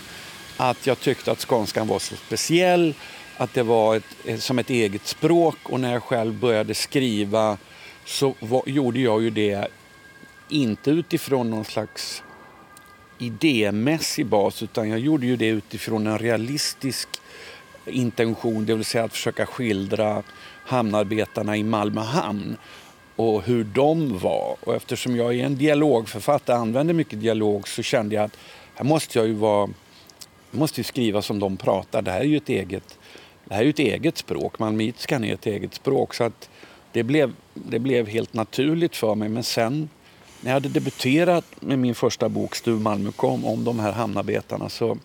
[0.58, 2.94] att jag tyckte att skånskan var så speciell,
[3.38, 7.58] att det var ett, eh, som ett eget språk och när jag själv började skriva
[8.06, 9.68] så var, gjorde jag ju det
[10.50, 12.24] inte utifrån någon slags
[13.18, 17.10] idémässig bas utan jag gjorde ju det utifrån en realistisk
[17.86, 20.24] intention, det vill säga att försöka skildra
[20.66, 22.58] hamnarbetarna i Malmö hamn
[23.16, 24.56] och hur de var.
[24.60, 28.38] Och eftersom jag är en dialogförfattare, använder mycket dialog, så kände jag att
[28.76, 29.70] här måste jag ju vara,
[30.52, 32.02] måste ju skriva som de pratar.
[32.02, 32.98] Det här är ju ett eget,
[33.48, 34.60] det här är ju ett eget språk.
[34.60, 36.14] malmitskan är ett eget språk.
[36.14, 36.50] Så att
[36.92, 39.30] det, blev, det blev helt naturligt för mig.
[39.30, 39.90] Men sen
[40.42, 44.70] när jag hade debuterat med min första bok Stuv Malmö kom om de här hamnarbetarna
[44.70, 44.98] så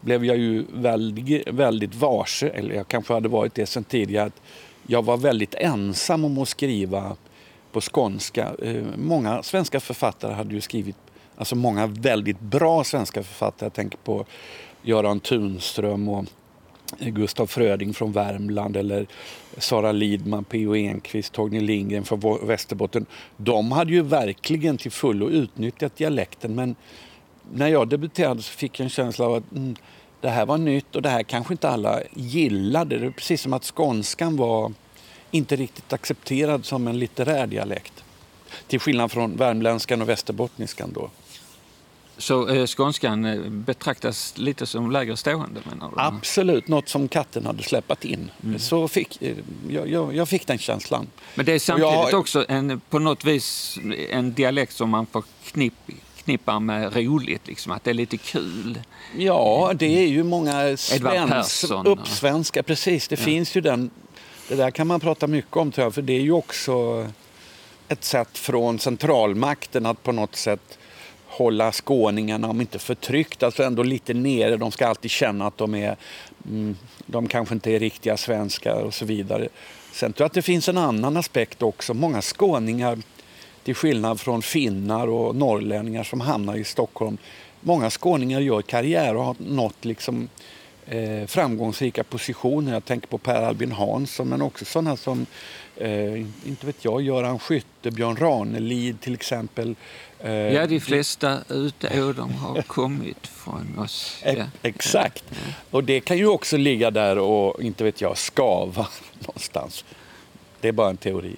[0.00, 4.42] blev jag ju väldigt, väldigt varse, eller jag kanske hade varit det sen tidigare, att
[4.86, 7.16] jag var väldigt ensam om att skriva
[7.72, 8.54] på skånska.
[8.62, 10.96] Eh, många svenska författare hade ju skrivit,
[11.36, 13.66] alltså många väldigt bra svenska författare.
[13.66, 14.24] Jag tänker på
[14.82, 16.24] Göran Tunström och
[16.98, 19.06] Gustaf Fröding från Värmland eller
[19.58, 20.74] Sara Lidman, P.O.
[20.74, 23.06] Enquist, Torgny Lindgren från Västerbotten.
[23.36, 26.76] De hade ju verkligen till fullo utnyttjat dialekten men
[27.52, 29.76] när jag debuterade så fick jag en känsla av att mm,
[30.20, 32.98] det här var nytt och det här kanske inte alla gillade.
[32.98, 34.72] Det är precis som att skånskan var
[35.30, 38.04] inte riktigt accepterad som en litterär dialekt.
[38.66, 41.10] Till skillnad från värmländskan och västerbottniskan då
[42.18, 45.94] så eh, skånskan eh, betraktas lite som lägre stående menar du?
[46.00, 48.30] Absolut, något som katten hade släpat in.
[48.58, 49.36] Så fick, eh,
[49.70, 51.06] jag, jag, jag fick den känslan.
[51.34, 53.78] Men det är samtidigt jag- också en, på något vis
[54.10, 55.74] en dialekt som man förknipp,
[56.24, 58.80] knippar med roligt, liksom, att det är lite kul.
[59.16, 62.62] Ja, det är ju många svensk, uppsvenska.
[62.62, 63.90] Precis, det finns ju den.
[64.48, 67.06] Det där kan man prata mycket om tror jag, för det är ju också
[67.88, 70.78] ett sätt från centralmakten att på något sätt
[71.36, 74.56] hålla skåningarna, om inte förtryckta, så alltså ändå lite nere.
[74.56, 75.96] De ska alltid känna att de är,
[76.46, 79.48] mm, de kanske inte är riktiga svenskar och så vidare.
[79.92, 81.94] Sen tror jag att det finns en annan aspekt också.
[81.94, 82.98] Många skåningar,
[83.64, 87.18] till skillnad från finnar och norrlänningar som hamnar i Stockholm,
[87.60, 90.28] många skåningar gör karriär och har nått liksom
[90.86, 92.72] eh, framgångsrika positioner.
[92.72, 95.26] Jag tänker på Per Albin Hansson men också sådana som,
[95.76, 99.74] eh, inte vet jag, Göran Skytte, Björn Ranelid till exempel.
[100.20, 104.22] Eh, Ja, de flesta uteå har kommit från oss.
[104.24, 104.34] Ja.
[104.62, 105.24] Exakt.
[105.70, 108.86] Och det kan ju också ligga där och, inte vet jag, skava
[109.26, 109.84] någonstans.
[110.60, 111.36] Det är bara en teori.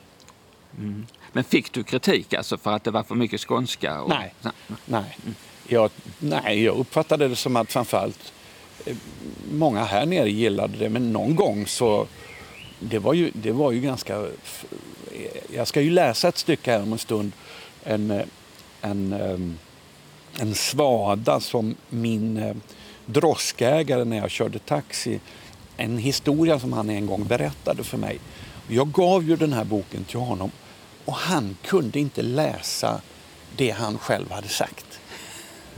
[1.33, 4.01] Men fick du kritik alltså för att det var för mycket skånska?
[4.03, 4.09] Och...
[4.09, 4.35] Nej.
[4.87, 5.19] Nej.
[5.69, 8.33] Jag, nej, jag uppfattade det som att framförallt
[8.87, 8.97] eh,
[9.53, 12.07] många här nere gillade det, men någon gång så...
[12.81, 14.27] Det var ju, det var ju ganska...
[14.45, 14.65] f-
[15.55, 17.33] Jag ska ju läsa ett stycke här om en stund.
[17.85, 18.23] En, eh,
[18.81, 19.59] en, ehm,
[20.41, 22.57] en svada som min eh,
[23.07, 25.21] droskägare när jag körde taxi,
[25.77, 28.19] en historia som han en gång berättade för mig.
[28.69, 30.51] Jag gav ju den här boken till honom
[31.05, 33.01] och han kunde inte läsa
[33.57, 35.01] det han själv hade sagt.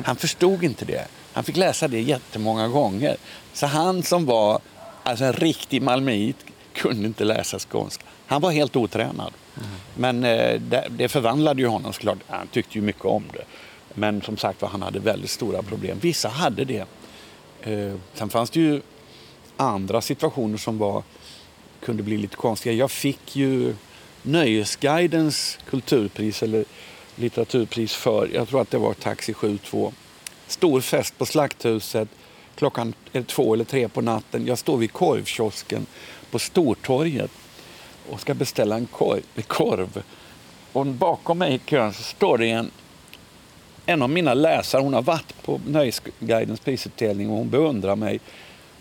[0.05, 1.07] Han förstod inte det.
[1.33, 3.17] Han fick läsa det jättemånga gånger.
[3.53, 4.61] Så han som var
[5.03, 6.37] alltså en riktig malmöit
[6.73, 8.05] kunde inte läsa skånska.
[8.27, 9.33] Han var helt otränad.
[9.95, 12.19] Men eh, det, det förvandlade ju honom såklart.
[12.27, 13.45] Han tyckte ju mycket om det.
[13.95, 15.99] Men som sagt var, han hade väldigt stora problem.
[16.01, 16.87] Vissa hade det.
[17.63, 18.81] Eh, sen fanns det ju
[19.57, 21.03] andra situationer som var,
[21.81, 22.75] kunde bli lite konstiga.
[22.75, 23.75] Jag fick ju
[24.23, 26.65] Nöjesguidens kulturpris eller
[27.17, 29.93] litteraturpris för, jag tror att det var Taxi 72.
[30.47, 32.09] Stor fest på Slakthuset.
[32.55, 34.47] Klockan är två eller tre på natten.
[34.47, 35.87] Jag står vid korvkiosken
[36.31, 37.31] på Stortorget
[38.11, 38.87] och ska beställa en
[39.47, 40.03] korv.
[40.73, 42.71] Och bakom mig i kön så står det en,
[43.87, 44.83] en av mina läsare.
[44.83, 48.21] Hon har varit på Nöjesguidens prisutdelning och hon beundrar mig.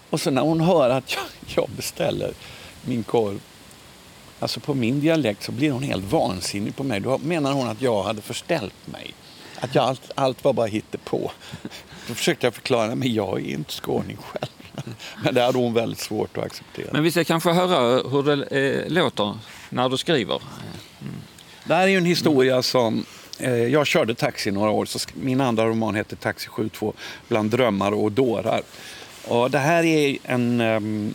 [0.10, 1.24] Och så när hon hör att jag,
[1.56, 2.34] jag beställer
[2.86, 3.42] min korv
[4.40, 7.00] Alltså på min dialekt så blir hon helt vansinnig på mig.
[7.00, 9.14] Då menar hon att jag hade förställt mig.
[9.60, 11.32] Att jag allt, allt var bara hittepå.
[12.08, 14.59] Då försökte jag förklara, men jag är inte skåning själv.
[15.24, 16.90] Men det hade hon väldigt svårt att acceptera.
[16.92, 19.38] Men vi ska kanske höra hur det eh, låter
[19.70, 20.42] när du skriver.
[21.02, 21.14] Mm.
[21.64, 23.06] Det här är ju en historia som
[23.40, 24.86] eh, jag körde taxi några år.
[24.86, 26.94] Så min andra roman heter Taxi 72,
[27.28, 28.62] Bland drömmar och dårar.
[29.28, 31.14] Och det här är en, um,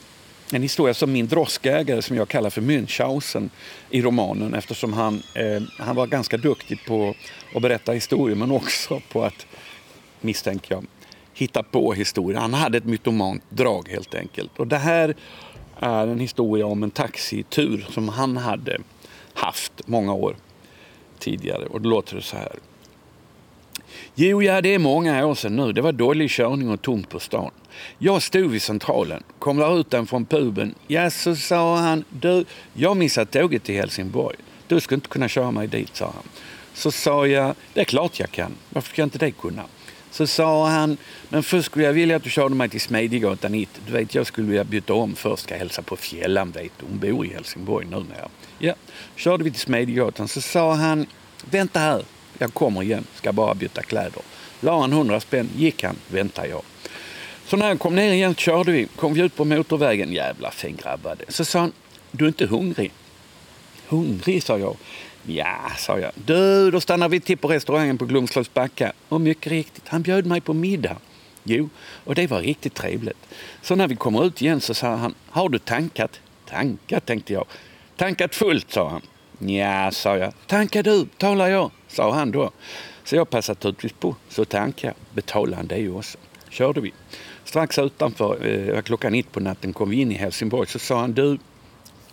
[0.52, 3.50] en historia som min droskägare, som jag kallar för Münchhausen
[3.90, 7.14] i romanen eftersom han, eh, han var ganska duktig på
[7.54, 9.46] att berätta historier men också på att,
[10.20, 10.86] misstänker jag,
[11.34, 12.40] hitta på historier.
[12.40, 14.50] Han hade ett mytomant drag helt enkelt.
[14.56, 15.14] Och det här
[15.78, 18.78] är en historia om en taxitur som han hade
[19.34, 20.36] haft många år
[21.18, 21.66] tidigare.
[21.66, 22.52] Och då låter det så här.
[24.14, 25.72] Jo, ja, det är många år sedan nu.
[25.72, 27.50] Det var dålig körning och tomt på stan.
[27.98, 30.74] Jag stod vid centralen, kom där ut den från puben.
[30.86, 32.44] Ja, så sa han, du,
[32.74, 34.36] jag missat tåget till Helsingborg.
[34.66, 36.28] Du skulle inte kunna köra mig dit, sa han.
[36.74, 38.52] Så sa jag, det är klart jag kan.
[38.70, 39.62] Varför ska jag inte det kunna?
[40.14, 40.96] Så sa han,
[41.28, 43.68] men först skulle jag vilja att du körde mig till Smedjegatan 1.
[43.86, 46.86] Du vet, jag skulle vilja byta om först, ska hälsa på Fjällan, vet du.
[46.86, 48.28] Hon bor i Helsingborg numera.
[48.58, 48.74] Ja,
[49.16, 51.06] körde vi till Smedjegatan så sa han,
[51.50, 52.02] vänta här,
[52.38, 54.22] jag kommer igen, ska bara byta kläder.
[54.60, 56.62] La han hundra spänn, gick han, väntade jag.
[57.46, 60.76] Så när han kom ner igen körde vi, kom vi ut på motorvägen, jävla fin
[60.82, 61.24] grabbade.
[61.28, 61.72] Så sa han,
[62.10, 62.92] du är inte hungrig?
[63.88, 64.76] Hungrig, sa jag.
[65.26, 66.12] Ja, sa jag.
[66.14, 68.92] Du, då stannar vi till på restaurangen på Glomslövsbacka.
[69.08, 70.96] Och mycket riktigt, han bjöd mig på middag.
[71.44, 71.68] Jo,
[72.04, 73.26] och det var riktigt trevligt.
[73.62, 76.20] Så när vi kommer ut igen så sa han, har du tankat?
[76.48, 77.44] Tankat, tänkte jag.
[77.96, 79.02] Tankat fullt, sa han.
[79.50, 80.32] Ja, sa jag.
[80.46, 82.50] Tanka du, talar jag, sa han då.
[83.04, 85.14] Så jag passade naturligtvis på, så tankade jag.
[85.14, 86.18] Betalade han det också.
[86.48, 86.92] Körde vi.
[87.44, 90.68] Strax utanför, eh, klockan ett på natten, kom vi in i Helsingborg.
[90.68, 91.38] Så sa han, du,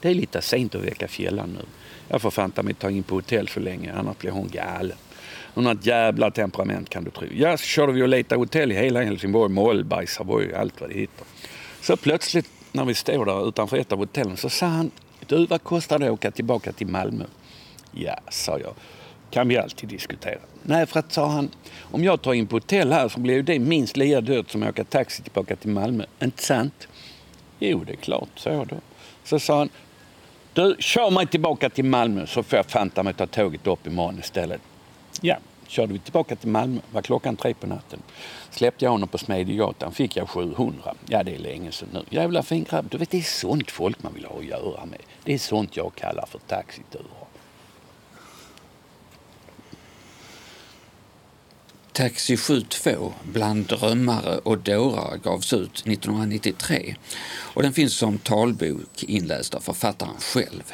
[0.02, 1.66] det är lite sent att väcka fjällan nu.
[2.12, 4.98] Jag får fanta mig ta in på hotell så länge, annars blir hon galen.
[5.54, 7.28] Hon har ett jävla temperament kan du tro.
[7.34, 10.96] Ja, så körde vi och letade hotell i hela Helsingborg, Mollberg, Savoy, allt vad det
[11.00, 11.26] heter.
[11.82, 14.92] Så plötsligt när vi står där utanför ett av hotellen så sa han,
[15.28, 17.24] du vad kostar det att åka tillbaka till Malmö?
[17.92, 18.74] Ja, sa jag,
[19.30, 20.40] kan vi alltid diskutera.
[20.64, 21.50] Nej, för att sa han,
[21.82, 24.64] om jag tar in på hotell här så blir ju det minst lika dyrt som
[24.64, 26.06] att åka taxi tillbaka till Malmö.
[26.22, 26.88] Inte sant?
[27.60, 28.76] Jo, det är klart, sa jag då.
[29.24, 29.70] Så sa han,
[30.54, 34.20] du, kör mig tillbaka till Malmö så får jag fanta mig ta tåget upp imorgon
[34.20, 34.62] istället.
[35.22, 35.38] Ja,
[35.68, 38.00] körde vi tillbaka till Malmö, var klockan tre på natten.
[38.50, 40.94] Släppte jag honom på Smedjegatan, fick jag 700.
[41.08, 42.04] Ja, det är länge sedan nu.
[42.10, 42.90] Jävla fin grabb.
[42.90, 45.02] Du vet, det är sånt folk man vill ha att göra med.
[45.24, 47.21] Det är sånt jag kallar för taxiturer.
[51.94, 56.96] Taxi 72 bland drömmare och dårar gavs ut 1993
[57.32, 60.74] och den finns som talbok inläst av författaren själv.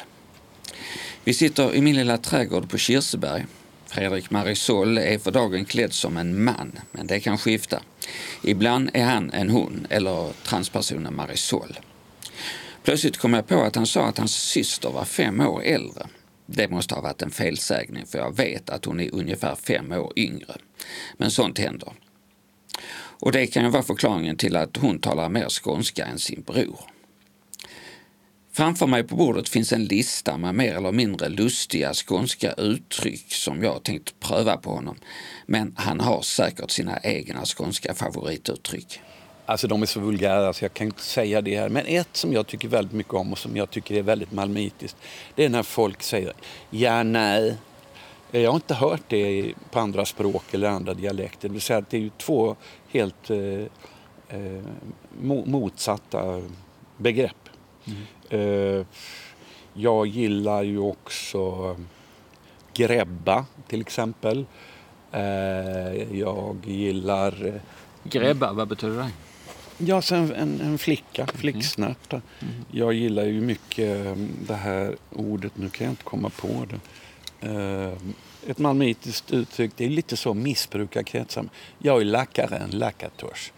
[1.24, 3.46] Vi sitter i min lilla trädgård på Kirseberg.
[3.86, 7.82] Fredrik Marisol är för dagen klädd som en man, men det kan skifta.
[8.42, 11.78] Ibland är han en hon eller transpersonen Marisol.
[12.82, 16.06] Plötsligt kom jag på att han sa att hans syster var fem år äldre.
[16.50, 20.12] Det måste ha varit en felsägning för jag vet att hon är ungefär fem år
[20.16, 20.56] yngre.
[21.16, 21.92] Men sånt händer.
[23.20, 26.80] Och det kan ju vara förklaringen till att hon talar mer skånska än sin bror.
[28.52, 33.62] Framför mig på bordet finns en lista med mer eller mindre lustiga skånska uttryck som
[33.62, 34.96] jag tänkt pröva på honom.
[35.46, 39.00] Men han har säkert sina egna skånska favorituttryck.
[39.48, 41.68] Alltså de är så vulgära så jag kan inte säga det här.
[41.68, 44.96] Men ett som jag tycker väldigt mycket om och som jag tycker är väldigt malmitiskt.
[45.34, 46.32] Det är när folk säger
[46.70, 47.56] ja, nej.
[48.30, 51.48] Jag har inte hört det på andra språk eller andra dialekter.
[51.48, 52.56] Det vill säga att det är ju två
[52.88, 53.38] helt eh,
[54.28, 54.62] eh,
[55.44, 56.42] motsatta
[56.96, 57.48] begrepp.
[57.84, 58.78] Mm.
[58.78, 58.86] Eh,
[59.74, 61.76] jag gillar ju också
[62.74, 64.46] gräbba till exempel.
[65.12, 67.46] Eh, jag gillar...
[67.46, 67.54] Eh,
[68.04, 69.10] Gräbba, vad betyder det?
[69.78, 72.16] Ja, en, en, en flicka, flicksnärta.
[72.16, 72.54] Mm.
[72.54, 72.64] Mm.
[72.70, 76.78] Jag gillar ju mycket ehm, det här ordet, nu kan jag inte komma på det.
[77.48, 77.92] Uh,
[78.46, 81.48] ett malmöitiskt uttryck, det är lite så missbrukarkretsar.
[81.78, 83.52] Jag är lackare än lackators.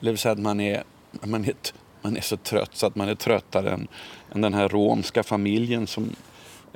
[0.00, 0.84] Det vill säga att man är,
[1.22, 1.54] man, är,
[2.02, 3.88] man är så trött så att man är tröttare än,
[4.34, 6.10] än den här romska familjen som...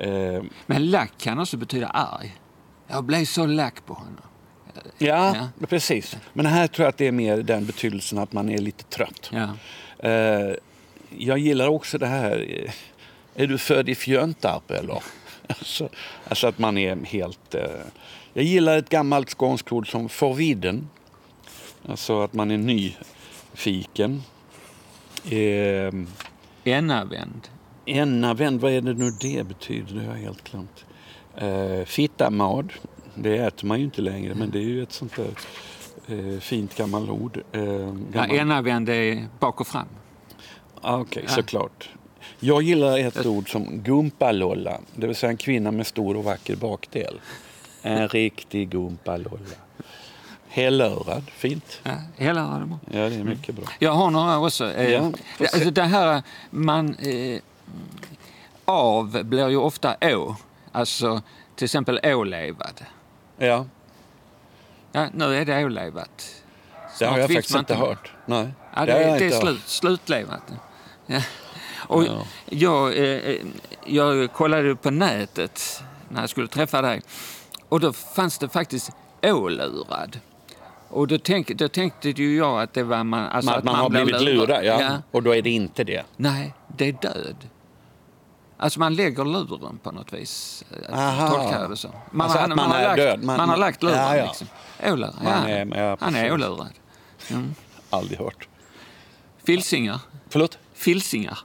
[0.05, 2.35] Uh, Men lack kan också betyda arg.
[2.87, 4.21] Jag blev så lack på honom.
[4.97, 6.17] Ja, ja, precis.
[6.33, 9.31] Men här tror jag att det är mer den betydelsen att man är lite trött.
[9.33, 9.49] Ja.
[10.09, 10.55] Uh,
[11.17, 12.67] jag gillar också det här,
[13.35, 15.03] är du född i Fjöntarp eller?
[15.49, 15.89] Alltså,
[16.27, 17.55] alltså att man är helt...
[17.55, 17.61] Eh...
[18.33, 20.89] Jag gillar ett gammalt skånskt ord som förviden.
[21.89, 24.23] Alltså att man är nyfiken.
[25.29, 25.93] Eh...
[26.63, 27.47] Ennavänd.
[27.85, 29.95] Ennavänd, vad är det nu det betyder?
[29.95, 30.85] Det har jag helt glömt.
[31.35, 32.73] Eh, Fittamad,
[33.17, 35.29] det äter man ju inte längre men det är ju ett sånt där
[36.07, 37.43] eh, fint gammalt ord.
[37.51, 38.03] Eh, gammal...
[38.13, 39.87] Ja, ennavänd är bak och fram.
[40.81, 41.89] Ah, Okej, okay, såklart.
[42.39, 46.55] Jag gillar ett ord som gumpalolla, det vill säga en kvinna med stor och vacker
[46.55, 47.19] bakdel.
[47.81, 49.55] En riktig gumpalolla.
[50.47, 51.79] Helörad, fint.
[51.83, 52.79] Ja, helörad är bra.
[52.91, 53.65] Ja, det är mycket bra.
[53.79, 54.73] Jag har några också.
[54.73, 56.95] Eh, Ja, alltså det här, man...
[56.95, 57.39] Eh,
[58.65, 60.35] av blir ju ofta å.
[60.71, 61.21] Alltså
[61.55, 62.81] till exempel ålevad.
[63.37, 63.65] Ja,
[64.91, 66.43] Ja, nu är det ålevat.
[66.99, 68.11] det har jag faktiskt man inte hört.
[68.25, 69.43] Nej, Ja, det, har det är inte hört.
[69.43, 70.41] slut, slutlevat.
[71.05, 71.21] Ja.
[71.87, 72.25] Och Ja.
[72.45, 73.35] jag, eh,
[73.85, 77.01] jag kollade på nätet när jag skulle träffa dig
[77.69, 78.91] och då fanns det faktiskt
[79.23, 80.19] ålurad.
[80.89, 83.89] Och då, tänk, då tänkte ju jag att det var man, alltså att man, har
[83.89, 84.81] blir blivit lurad, ja.
[84.81, 84.97] ja.
[85.11, 86.05] Och då är det inte det.
[86.17, 87.35] Nej, det är död.
[88.59, 90.63] Alltså man lägger luren på något vis.
[90.89, 91.27] eh, Aha.
[91.29, 91.91] Tolkar jag det så.
[92.11, 93.23] Man, Alltså att man har är lagt, död.
[93.23, 94.25] Man, Man- har lagt luren Ja, ja.
[94.25, 94.47] liksom.
[94.85, 95.55] Ålurad, Man ja.
[95.55, 96.69] är- ja, Han är ålurad.
[97.31, 97.55] Mm.
[97.89, 98.47] Aldrig hört.
[99.45, 99.99] Filsingar.
[100.29, 100.57] Förlåt?
[100.73, 101.39] Filsingar.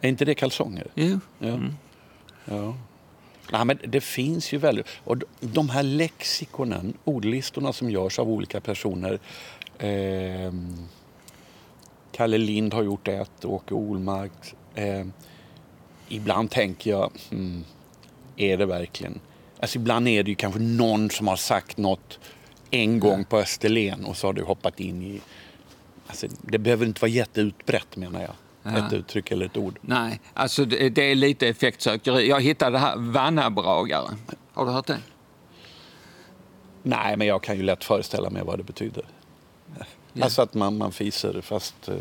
[0.00, 0.86] Är inte det kalsonger?
[0.94, 1.20] Jo.
[1.38, 1.58] Ja.
[2.44, 2.74] ja.
[3.52, 4.86] Nej, men det finns ju väldigt...
[5.04, 9.18] Och de- här lexikonen, ordlistorna som görs av olika personer.
[9.78, 10.88] ehm,
[12.12, 14.54] Kalle Lind har gjort ett, Åke Olmark.
[14.74, 15.12] ehm,
[16.10, 17.64] ibland tänker jag, hmm,
[18.36, 19.20] är det verkligen...
[19.60, 22.18] Alltså ibland är det ju kanske någon som har sagt något
[22.70, 25.20] en gång på Österlen och så har det hoppat in i...
[26.06, 28.34] Alltså, det behöver inte vara jätteutbrett menar jag.
[28.62, 28.86] Ja.
[28.86, 29.78] Ett uttryck eller ett ord.
[29.80, 32.28] Nej, alltså det, det är lite effektsökeri.
[32.28, 34.16] Jag hittade det här vannabragare.
[34.52, 34.98] Har du hört det?
[36.82, 39.04] Nej, men jag kan ju lätt föreställa mig vad det betyder.
[39.78, 40.24] Ja.
[40.24, 41.94] Alltså att man, man fiser fast eh,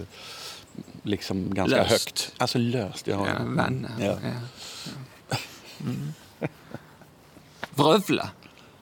[1.09, 1.91] liksom ganska Löst.
[1.91, 2.33] högt.
[2.37, 3.27] Alltså löst, ja.
[3.27, 3.89] Ja, vanna.
[3.99, 4.05] Ja.
[4.05, 4.17] Ja.
[5.29, 5.37] Ja.
[5.81, 6.13] Mm.
[7.75, 8.29] Vrövla.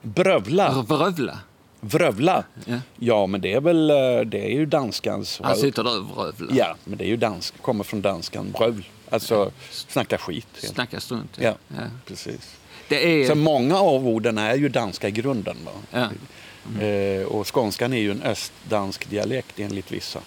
[0.02, 1.38] Brövla, Vrövla.
[1.80, 2.44] vrövla.
[2.64, 2.76] Ja.
[2.96, 5.40] Ja, men det är väl, eh, det är ju danskans...
[5.44, 6.56] Här sitter du och vrövlar.
[6.56, 8.82] Ja, men det är ju dansk, kommer från danskan, brövl.
[9.10, 10.46] Alltså snacka skit.
[10.62, 10.74] helt.
[10.74, 11.38] Snacka strunt.
[11.40, 11.76] Ja, Ja.
[12.06, 12.56] precis.
[12.88, 13.28] Det är...
[13.28, 15.56] Så många av orden är ju danska i grunden.
[15.64, 15.72] Va?
[15.90, 16.08] Ja.
[16.86, 20.20] Eh, och skånskan är ju en östdansk dialekt enligt vissa.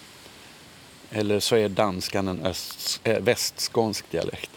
[1.12, 4.50] Eller så är danskan en öst, eh, västskånsk dialekt.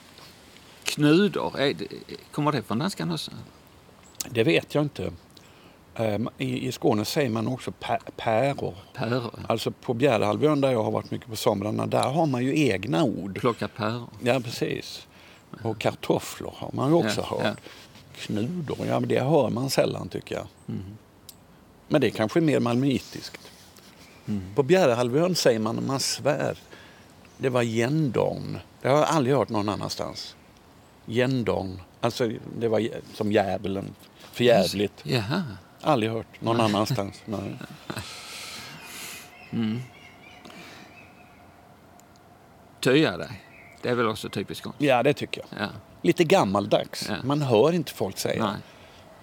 [0.84, 1.60] Knudor.
[1.60, 1.88] Är det,
[2.32, 3.32] kommer det från danskan också?
[4.30, 5.12] Det vet jag inte.
[5.96, 8.76] Eh, I, I Skåne säger man också pä- päror.
[8.94, 9.32] Päror.
[9.48, 13.04] Alltså på Bjärehalvön där jag har varit mycket på somrarna, där har man ju egna
[13.04, 13.40] ord.
[13.40, 14.08] Plocka päror.
[14.24, 15.08] Ja, precis.
[15.64, 17.44] Och kartofflor har man ju också Ja, hört.
[17.44, 17.70] ja.
[18.18, 20.48] Knudor, ja men det hör man sällan tycker jag.
[20.68, 20.84] Mm.
[21.88, 23.52] Men det är kanske mer malmöitiskt.
[24.28, 24.56] Mm.
[24.56, 26.58] På Bjärehalvön säger man man svär.
[27.38, 28.58] Det var gendorn.
[28.82, 30.36] Det har jag aldrig hört någon annanstans.
[31.06, 31.82] Gendorn.
[32.02, 33.96] Alltså det var som djävulen.
[34.32, 34.94] Förjävligt.
[35.04, 35.44] Jaha.
[35.82, 37.22] Aldrig hört någon annanstans.
[37.26, 37.56] Nej.
[42.82, 43.42] Töja dig.
[43.82, 44.82] Det är väl också typiskt skånskt?
[44.82, 45.62] Ja, det tycker jag.
[45.62, 45.70] Ja.
[46.02, 47.06] Lite gammaldags.
[47.10, 47.16] Ja.
[47.24, 48.46] Man hör inte folk säga.
[48.46, 48.56] Nej.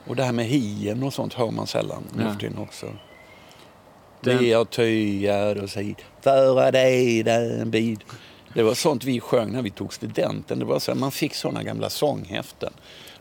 [0.07, 2.63] Och det här med hien och sånt hör man sällan nu Ja.
[2.63, 2.87] också.
[4.25, 8.05] Det är töjar och säger föra dig den bid.
[8.55, 10.59] Det var sånt vi sjöng när vi tog studenten.
[10.59, 12.73] Det var så här, man fick såna gamla sånghäften.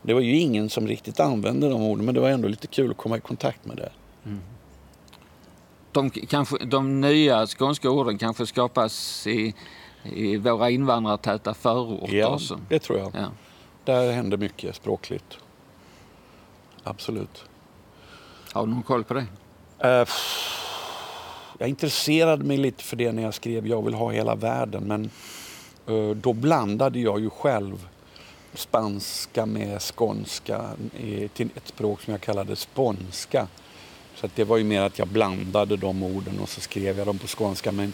[0.02, 2.90] Det var ju ingen som riktigt använde de orden men det var ändå lite kul
[2.90, 3.92] att komma i kontakt med det.
[5.92, 9.54] De, kanske, de nya skånska orden kanske skapas i,
[10.04, 12.60] i våra invandrartäta förorter Ja, också.
[12.68, 13.12] det tror jag.
[13.14, 13.26] Ja.
[13.84, 15.38] Där händer mycket språkligt.
[16.84, 17.44] Absolut.
[18.52, 19.26] Har du någon koll på det?
[19.78, 20.08] Eh,
[21.62, 25.10] jag intresserade mig lite för det när jag skrev Jag vill ha hela världen men
[25.86, 27.86] eh, då blandade jag ju själv
[28.54, 30.64] spanska med skånska
[31.34, 33.46] till ett språk som jag kallade spånska.
[34.14, 37.18] Så det var ju mer att jag blandade de orden och så skrev jag dem
[37.18, 37.92] på skånska men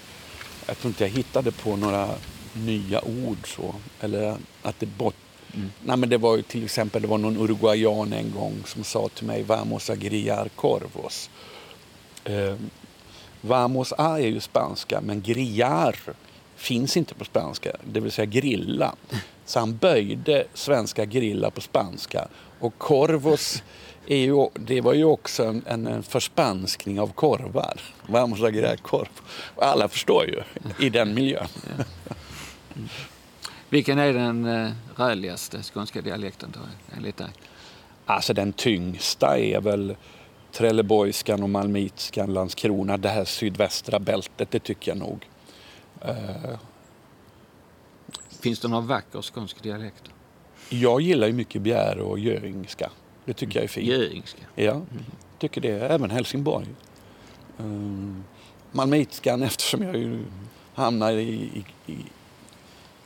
[0.67, 2.09] jag tror inte jag hittade på några
[2.53, 3.75] nya ord så.
[4.01, 5.15] Eller att det bort...
[5.85, 9.09] Nej men det var ju till exempel det var någon uruguayan en gång som sa
[9.09, 11.31] till mig Vamos a grillar corvos.
[12.25, 12.55] Eh,
[13.41, 15.97] vamos a är ju spanska men grillar
[16.57, 18.95] finns inte på spanska, det vill säga grilla.
[19.45, 22.29] Så han böjde svenska grilla på spanska.
[22.61, 23.63] Och corvos
[24.07, 27.81] är ju, det var ju också en, en, förspanskning av korvar.
[28.07, 28.79] Vamos a grillar.
[29.55, 30.43] Och alla förstår ju
[30.87, 31.49] i den miljön.
[33.69, 36.61] Vilken är den eh, skånska dialekten då,
[36.97, 37.29] enligt dig?
[38.07, 39.97] Alltså den tyngsta är väl
[40.59, 45.29] Trelleborgskan och Malmitskan, Landskrona, det här sydvästra bältet, det tycker jag nog.
[46.09, 46.59] Uh,
[48.41, 50.03] Finns det några vacker skånsk dialekt?
[50.69, 52.91] Jag gillar ju mycket Bjäre och Göringska.
[53.25, 53.87] Det tycker jag är fint.
[53.87, 54.43] Göringska?
[54.55, 54.87] Ja, mm.
[55.39, 55.81] tycker det.
[55.81, 56.67] Även Helsingborg.
[57.59, 58.25] Um,
[58.73, 60.25] Malmitskan eftersom jag ju
[60.75, 61.97] hamnade i, i,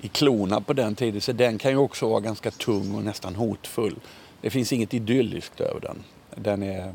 [0.00, 3.34] i klona på den tiden så den kan ju också vara ganska tung och nästan
[3.34, 3.94] hotfull.
[4.40, 6.02] Det finns inget idylliskt över den.
[6.34, 6.94] Den är,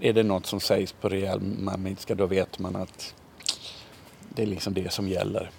[0.00, 3.14] är det något som sägs på rejäl malmitska då vet man att
[4.28, 5.50] det är liksom det som gäller.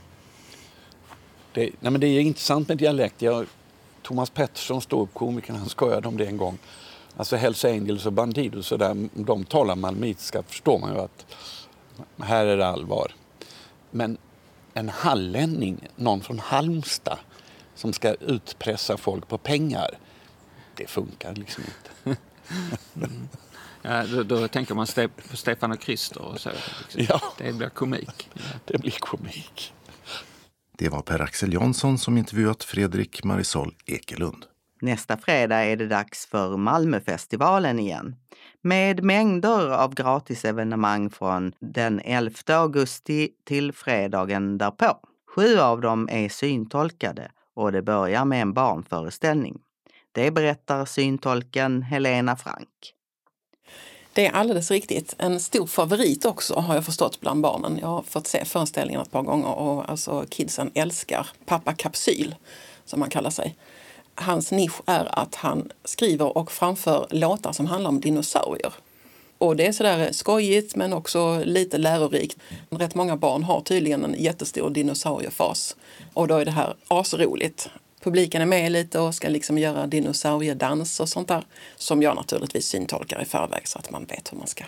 [1.54, 3.22] Det, nej men det är intressant med dialekt.
[3.22, 3.46] Jag,
[4.02, 6.58] Thomas Pettersson, ståuppkomikern, han skojade om det en gång.
[7.18, 11.26] Alltså Hells Angels och Bandidos, så där, de talar malmitiska förstår man ju att
[12.20, 13.12] här är det allvar.
[13.92, 14.18] Men
[14.74, 17.18] en hallänning, någon från Halmstad
[17.76, 19.98] som ska utpressa folk på pengar,
[20.76, 22.22] det funkar liksom inte.
[22.96, 23.30] mm.
[23.88, 24.88] Ja, då, då, tänker man
[25.30, 26.50] på Stefan och Krister och så.
[26.50, 27.06] Liksom.
[27.10, 27.22] Ja.
[27.38, 28.30] Det blir komik.
[28.34, 28.42] Ja.
[28.66, 29.74] Det blir komik.
[30.78, 34.46] Det var Per-Axel Jansson som intervjuat Fredrik Marisol Ekelund.
[34.82, 38.16] Nästa fredag är det dags för Malmöfestivalen igen.
[38.62, 45.00] Med mängder av gratisevenemang från den 11 augusti till fredagen därpå.
[45.36, 49.60] Sju av dem är syntolkade och det börjar med en barnföreställning.
[50.12, 52.97] Det berättar syntolken Helena Frank.
[54.18, 55.16] Det är alldeles riktigt.
[55.18, 57.78] En stor favorit också har jag förstått bland barnen.
[57.82, 62.36] Jag har fått se föreställningen ett par gånger och alltså kidsen älskar pappa Kapsyl
[62.86, 63.56] som han kallar sig.
[64.16, 68.74] Hans nisch är att han skriver och framför låtar som handlar om dinosaurier.
[69.38, 72.38] Och det är sådär skojigt men också lite lärorikt.
[72.70, 75.76] Rätt många barn har tydligen en jättestor dinosauriefas.
[76.14, 77.70] Och då är det här asroligt
[78.08, 81.46] publiken är med lite och ska liksom göra dinosauriedans och sånt där.
[81.76, 84.64] Som jag naturligtvis syntolkar i förväg så att man vet hur man ska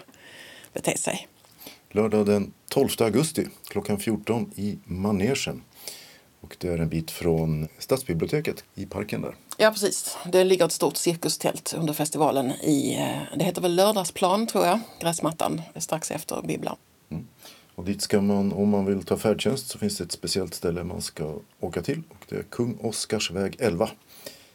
[0.73, 1.27] bete sig.
[1.91, 5.61] Lördag den 12 augusti klockan 14 i Manegen.
[6.41, 9.35] Och det är en bit från Stadsbiblioteket i parken där.
[9.57, 10.17] Ja precis.
[10.25, 14.79] Det ligger ett stort cirkustält under festivalen i, eh, det heter väl Lördagsplan tror jag,
[14.99, 16.75] gräsmattan strax efter bibblan.
[17.79, 20.83] Och dit ska man, om man vill ta färdtjänst, så finns det ett speciellt ställe
[20.83, 22.01] man ska åka till.
[22.09, 23.89] Och det är Kung Oscarsväg 11.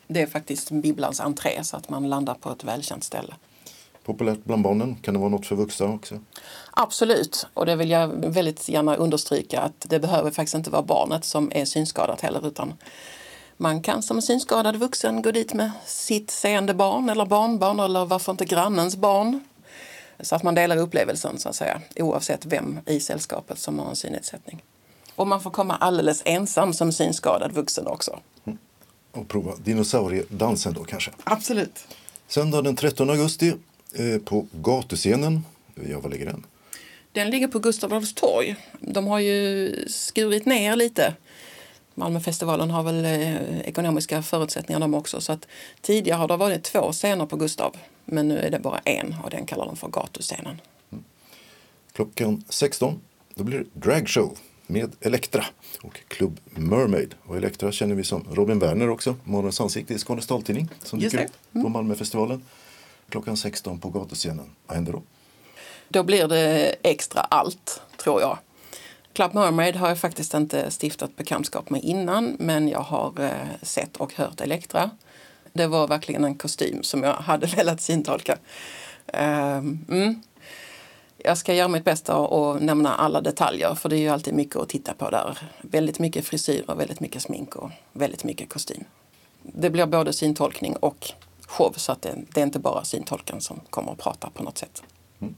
[0.07, 3.35] Det är faktiskt bibblans entré så att man landar på ett välkänt ställe.
[4.05, 4.97] Populärt bland barnen.
[4.97, 6.21] Kan det vara något för vuxna också?
[6.71, 11.25] Absolut, och det vill jag väldigt gärna understryka att det behöver faktiskt inte vara barnet
[11.25, 12.75] som är synskadat heller utan
[13.57, 18.33] man kan som synskadad vuxen gå dit med sitt seende barn eller barnbarn eller varför
[18.33, 19.41] inte grannens barn
[20.25, 23.97] så att man delar upplevelsen så att säga, oavsett vem i sällskapet som har en
[23.97, 24.63] synnedsättning.
[25.17, 28.21] Och man får komma alldeles ensam som synskadad vuxen också.
[28.45, 28.59] Mm.
[29.13, 31.11] Och prova dinosauriedansen då kanske?
[31.25, 31.87] Absolut.
[32.29, 33.55] Söndag den 13 augusti
[33.95, 35.45] eh, på gatuscenen.
[35.89, 36.47] Ja, var ligger den?
[37.13, 38.57] Den ligger på Gustav Adolfs torg.
[38.81, 41.15] De har ju skurit ner lite.
[41.95, 45.21] Malmöfestivalen har väl eh, ekonomiska förutsättningar de också.
[45.21, 45.49] Så att
[45.81, 47.77] tidigare har det varit två scener på Gustav.
[48.05, 50.61] Men nu är det bara en och den kallar de för gatuscenen.
[50.93, 51.05] Mm.
[51.93, 53.01] Klockan 16
[53.35, 55.45] då blir det dragshow med Elektra
[55.83, 57.15] och Club Mermaid.
[57.27, 61.25] Och Elektra känner vi som Robin Werner också, Morgonens ansikte i Skånes taltidning som dyker
[61.25, 61.65] upp mm.
[61.65, 62.43] på Malmöfestivalen.
[63.09, 64.51] Klockan 16 på gatuscenen.
[64.67, 65.03] Vad händer då?
[65.89, 68.39] Då blir det extra allt, tror jag.
[69.13, 73.31] Club Mermaid har jag faktiskt inte stiftat bekantskap med innan men jag har eh,
[73.63, 74.91] sett och hört Elektra.
[75.57, 78.39] Det var verkligen en kostym som jag hade velat syntolka.
[79.07, 80.23] Um, mm.
[81.19, 84.57] Jag ska göra mitt bästa och nämna alla detaljer för det är ju alltid mycket
[84.57, 85.39] att titta på där.
[85.61, 88.85] Väldigt mycket frisyrer, väldigt mycket smink och väldigt mycket kostym.
[89.43, 91.11] Det blir både syntolkning och
[91.47, 94.59] show så att det, det är inte bara syntolken som kommer att prata på något
[94.59, 94.83] sätt.
[95.21, 95.35] Mm.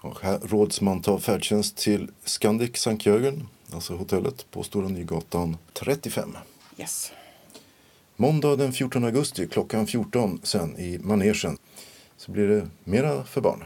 [0.00, 5.56] Och här råds man ta färdtjänst till Scandic Sankt Jörgen, alltså hotellet på Stora Nygatan
[5.72, 6.36] 35.
[6.78, 7.12] Yes.
[8.18, 11.58] Måndag den 14 augusti klockan 14 sen i manegen
[12.16, 13.64] så blir det mera för barn.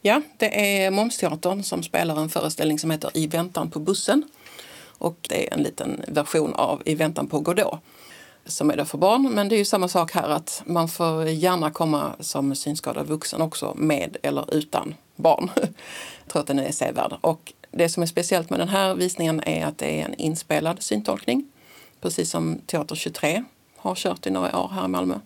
[0.00, 4.22] Ja, det är Momsteatern som spelar en föreställning som heter I väntan på bussen.
[4.98, 7.78] Och det är en liten version av I väntan på Godot
[8.46, 9.30] som är det för barn.
[9.34, 13.42] Men det är ju samma sak här att man får gärna komma som synskadad vuxen
[13.42, 15.50] också med eller utan barn.
[15.54, 15.68] Jag
[16.28, 17.12] tror att den är sevärd.
[17.20, 20.82] Och det som är speciellt med den här visningen är att det är en inspelad
[20.82, 21.48] syntolkning
[22.02, 23.44] precis som Teater 23
[23.82, 25.18] har kört i några år här i Malmö.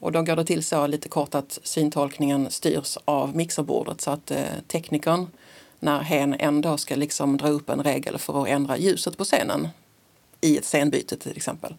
[0.00, 4.30] Och då går det till så lite kort att syntolkningen styrs av mixerbordet så att
[4.30, 4.38] eh,
[4.68, 5.26] teknikern
[5.80, 9.68] när hen ändå ska liksom dra upp en regel för att ändra ljuset på scenen
[10.40, 11.74] i ett scenbyte till exempel.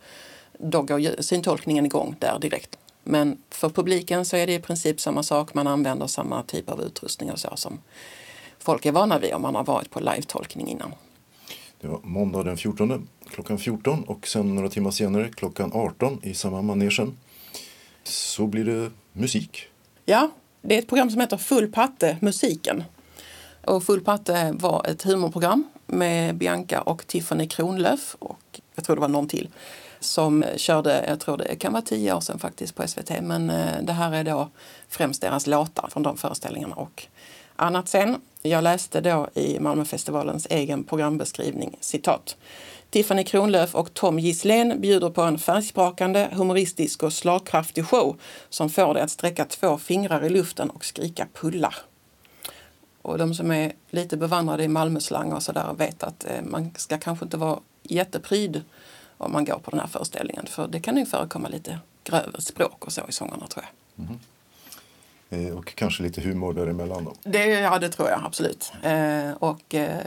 [0.57, 2.78] Då går syntolkningen igång där direkt.
[3.03, 5.53] Men för publiken så är det i princip samma sak.
[5.53, 7.80] Man använder samma typ av utrustning och så som
[8.59, 10.93] folk är vana vid om man har varit på live-tolkning innan.
[11.84, 16.34] Det var måndag den 14 klockan 14 och sen några timmar senare klockan 18 i
[16.34, 17.17] samma manegen
[18.03, 19.67] så blir det musik.
[20.05, 20.31] Ja,
[20.61, 22.84] det är ett program som heter Full patte musiken.
[23.65, 29.01] Och Full patte var ett humorprogram med Bianca och Tiffany Kronlöf och jag tror det
[29.01, 29.49] var någon till
[29.99, 33.81] som körde, jag tror det kan vara tio år sedan faktiskt på SVT, men eh,
[33.81, 34.49] det här är då
[34.88, 37.07] främst deras låtar från de föreställningarna och
[37.64, 38.22] annat sen.
[38.41, 42.38] Jag läste då i Malmöfestivalens egen programbeskrivning citat.
[42.89, 48.93] Tiffany Kronlöf och Tom Gisslén bjuder på en färgsprakande, humoristisk och slagkraftig show som får
[48.93, 51.74] dig att sträcka två fingrar i luften och skrika pulla.
[53.01, 56.97] Och de som är lite bevandrade i Malmöslang och sådär vet att eh, man ska
[56.97, 58.61] kanske inte vara jättepryd
[59.18, 60.45] om man går på den här föreställningen.
[60.45, 64.05] För det kan ju förekomma lite grövre språk och så i sångerna tror jag.
[64.05, 64.20] Mm.
[65.34, 67.13] Eh, och kanske lite humor däremellan då?
[67.23, 68.71] Det, ja, det tror jag absolut.
[68.84, 69.99] Eh, och eh,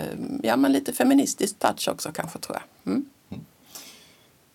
[0.43, 2.93] ja, men lite feministisk touch också kanske tror jag.
[2.93, 3.05] Mm.
[3.31, 3.45] Mm.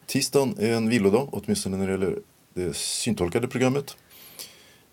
[0.05, 2.19] Tisdagen är en vilodag, åtminstone när det gäller
[2.53, 3.97] det syntolkade programmet.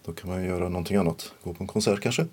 [0.04, 2.26] Då kan man göra någonting annat, gå på en konsert kanske.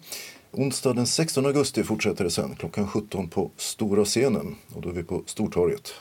[0.51, 4.93] Onsdag den 16 augusti fortsätter det sen klockan 17 på Stora scenen och då är
[4.93, 5.93] vi på Stortorget.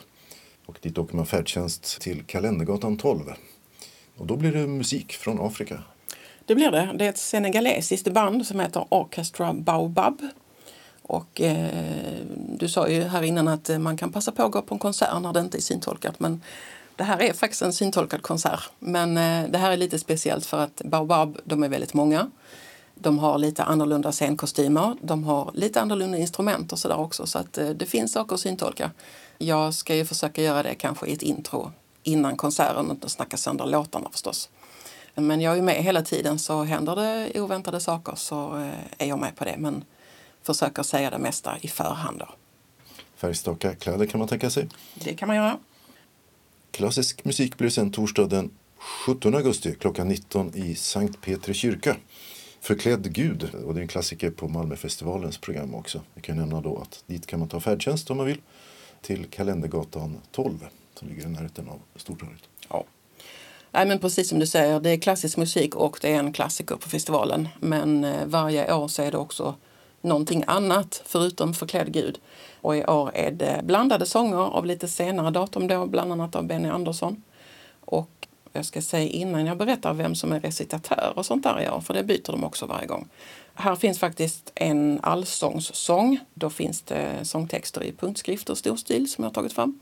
[0.67, 3.33] Och dit åker man färdtjänst till Kalendergatan 12.
[4.17, 5.83] Och då blir det musik från Afrika.
[6.47, 6.91] Det blir det.
[6.95, 10.23] Det är ett senegalesiskt band som heter Orchestra Baobab.
[11.03, 12.17] Och eh,
[12.49, 14.79] du sa ju här innan att eh, man kan passa på att gå på en
[14.79, 16.21] konsert när det inte är syntolkat.
[16.21, 16.43] Men
[16.97, 18.71] det här är faktiskt en syntolkad konsert.
[18.79, 22.31] Men eh, det här är lite speciellt för att Baobab, de är väldigt många.
[22.95, 24.97] De har lite annorlunda scenkostymer.
[25.03, 27.27] De har lite annorlunda instrument och sådär också.
[27.27, 28.91] Så att eh, det finns saker att syntolka.
[29.39, 31.73] Jag ska ju försöka göra det kanske i ett intro
[32.03, 34.49] innan konserten och inte snacka sönder låtarna förstås.
[35.15, 39.19] Men jag är med hela tiden så händer det oväntade saker så eh, är jag
[39.19, 39.57] med på det.
[39.59, 39.85] Men
[40.43, 42.19] försöker säga det mesta i förhand.
[42.19, 42.29] Då.
[43.17, 44.69] Färgstaka kläder kan man tänka sig.
[44.95, 45.59] Det kan man göra.
[46.71, 51.97] Klassisk musik blir sen torsdag den 17 augusti klockan 19 i Sankt Petri kyrka.
[52.61, 56.01] Förklädd Gud, och det är en klassiker på Malmöfestivalens program också.
[56.15, 58.41] Vi kan nämna då att dit kan man ta färdtjänst om man vill
[59.03, 62.43] till Kalendergatan 12 som ligger i närheten av Stortorget.
[62.69, 62.85] Ja.
[63.75, 66.77] Nej, men precis som du säger, det är klassisk musik och det är en klassiker
[66.77, 67.49] på festivalen.
[67.61, 69.55] Men eh, varje år så är det också
[70.01, 72.19] någonting annat förutom Förklädd Gud.
[72.61, 76.45] Och i år är det blandade sånger av lite senare datum då, bland annat av
[76.45, 77.23] Benny Andersson.
[77.81, 81.69] Och jag ska säga innan jag berättar vem som är recitatör och sånt där i
[81.69, 83.09] år, för det byter de också varje gång.
[83.55, 86.19] Här finns faktiskt en allsångssång.
[86.35, 89.81] Då finns det sångtexter i punktskrift och storstil som jag har tagit fram.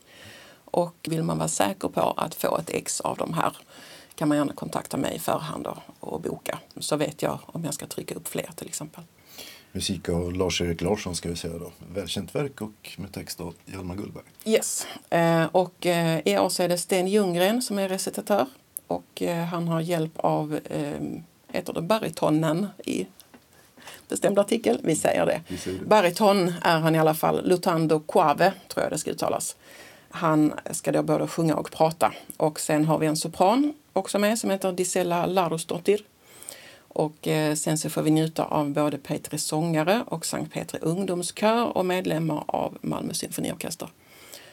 [0.73, 3.57] Och vill man vara säker på att få ett ex av de här
[4.15, 5.69] kan man gärna kontakta mig i förhand
[6.01, 6.59] och boka.
[6.77, 9.05] Så vet jag om jag ska trycka upp fler till exempel.
[9.73, 11.73] Musik av Lars-Erik Larsson ska vi säga då.
[11.95, 14.25] Välkänt verk och med text av Hjalmar Gullberg.
[14.45, 14.87] Yes.
[15.11, 18.47] Eh, och eh, i år så är det Sten Ljunggren som är recitatör.
[18.87, 21.01] Och eh, han har hjälp av, eh,
[21.49, 23.07] heter det baritonen i
[24.09, 24.81] bestämd artikel?
[24.83, 25.43] Vi säger det.
[25.49, 25.85] Vi säger det.
[25.85, 27.49] Bariton är han i alla fall.
[27.49, 29.57] Lutando Quave tror jag det ska uttalas.
[30.15, 32.13] Han ska då både sjunga och prata.
[32.37, 36.05] Och sen har vi en sopran också med som heter Disella Larusdottir.
[36.77, 41.77] Och eh, sen så får vi njuta av både Petri sångare och Sankt Petri ungdomskör
[41.77, 43.89] och medlemmar av Malmö symfoniorkester.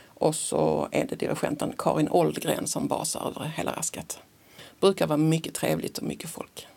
[0.05, 4.19] Och så är det dirigenten Karin Oldgren som basar över hela rasket.
[4.79, 6.67] Brukar vara mycket trevligt och mycket folk.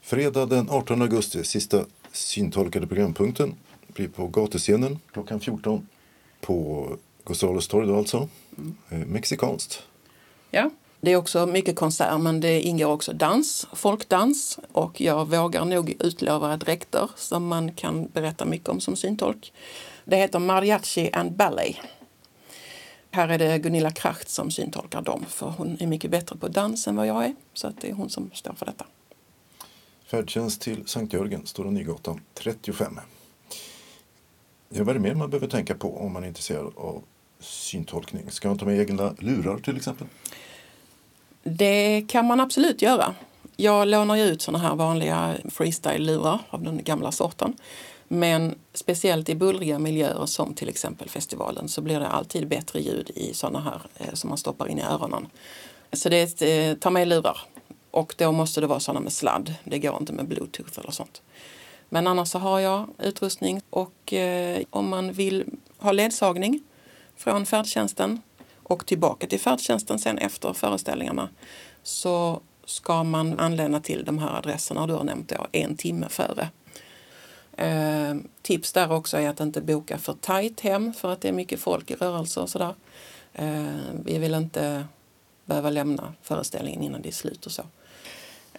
[0.00, 3.54] Fredag den 18 augusti, sista syntolkade programpunkten,
[3.86, 5.88] blir på gatuscenen klockan 14
[6.40, 6.88] på
[7.68, 8.28] Torg då alltså.
[8.58, 8.76] Mm.
[8.90, 9.82] Eh, mexikanskt.
[10.50, 10.70] Ja,
[11.00, 15.96] det är också mycket konsert men det ingår också dans, folkdans och jag vågar nog
[16.00, 19.52] utlova dräkter som man kan berätta mycket om som syntolk.
[20.04, 21.76] Det heter Mariachi and Ballet.
[23.10, 26.88] Här är det Gunilla Kracht som syntolkar dem för hon är mycket bättre på dans
[26.88, 27.34] än vad jag är.
[27.54, 28.86] Så att det är hon som står för detta.
[30.04, 33.00] Färdtjänst till Sankt Jörgen, Stora Nygatan 35.
[34.68, 37.02] Ja, vad är det mer man behöver tänka på om man är intresserad av
[37.42, 38.30] syntolkning?
[38.30, 40.06] Ska man ta med egna lurar till exempel?
[41.42, 43.14] Det kan man absolut göra.
[43.56, 47.54] Jag lånar ju ut såna här vanliga freestyle-lurar av den gamla sorten.
[48.08, 53.10] Men speciellt i bullriga miljöer som till exempel festivalen så blir det alltid bättre ljud
[53.14, 55.26] i såna här eh, som man stoppar in i öronen.
[55.92, 57.38] Så det är ett, eh, ta med lurar.
[57.90, 59.54] Och då måste det vara såna med sladd.
[59.64, 61.22] Det går inte med bluetooth eller sånt.
[61.88, 65.44] Men annars så har jag utrustning och eh, om man vill
[65.78, 66.62] ha ledsagning
[67.22, 68.22] från färdtjänsten
[68.62, 71.28] och tillbaka till färdtjänsten sen efter föreställningarna
[71.82, 76.48] så ska man anlända till de här adresserna du har nämnt då, en timme före.
[77.56, 81.32] Eh, tips där också är att inte boka för tajt hem för att det är
[81.32, 82.74] mycket folk i rörelse och sådär.
[83.32, 83.64] Eh,
[84.04, 84.84] vi vill inte
[85.44, 87.62] behöva lämna föreställningen innan det är slut och så.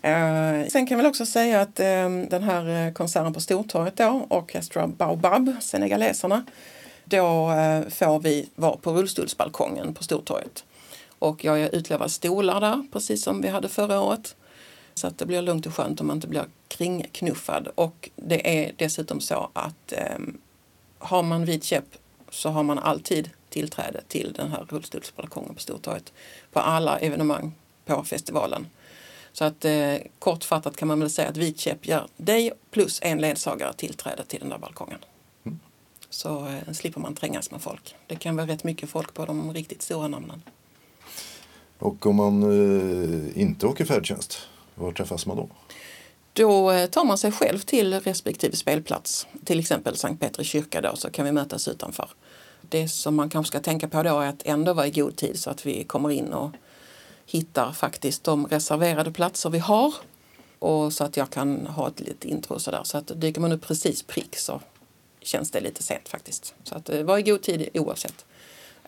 [0.01, 4.88] Eh, sen kan vi också säga att eh, den här konserten på Stortorget då, Orchestra
[4.88, 6.45] Baobab, senegaleserna,
[7.06, 10.64] då eh, får vi vara på rullstolsbalkongen på Stortorget.
[11.20, 14.36] Och jag är utlovad stolar där, precis som vi hade förra året.
[14.93, 17.68] Så att det blir lugnt och skönt om man inte blir kringknuffad.
[17.76, 20.20] Och det är dessutom så att eh,
[20.99, 21.86] har man vit käpp
[22.30, 26.14] så har man alltid tillträde till den här rullstolsbalkongen på Stortorget
[26.51, 27.51] på alla evenemang
[27.86, 28.68] på festivalen.
[29.34, 33.18] Så att eh, kortfattat kan man väl säga att vit käpp ger dig plus en
[33.18, 34.99] ledsagare tillträde till den där balkongen.
[36.14, 37.95] Så eh, slipper man trängas med folk.
[38.07, 40.41] Det kan vara rätt mycket folk på de riktigt stora namnen.
[41.80, 44.38] Och om man eh, inte åker färdtjänst,
[44.76, 45.49] var träffas man då?
[46.34, 49.28] Då eh, tar man sig själv till respektive spelplats.
[49.45, 52.09] Till exempel Sankt Petri kyrka då, så kan vi mötas utanför.
[52.61, 55.39] Det som man kanske ska tänka på då är att ändå vara i god tid
[55.39, 56.51] så att vi kommer in och
[57.26, 59.93] hittar faktiskt de reserverade platser vi har.
[60.59, 62.82] Och så att jag kan ha ett litet intro sådär.
[62.84, 64.61] Så att dyker man upp precis prick så
[65.26, 66.55] känns det lite sent faktiskt.
[66.63, 68.26] Så att eh, var i god tid oavsett.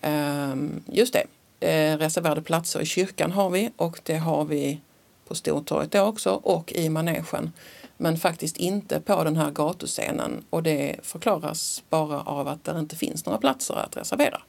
[0.02, 1.26] Um, just det,
[1.68, 4.82] eh, reserverade platser i kyrkan har vi och det har vi
[5.28, 7.52] på Stortorget då också och i manegen.
[7.98, 12.96] Men faktiskt inte på den här gatuscenen och det förklaras bara av att det inte
[12.96, 14.42] finns några platser att reservera.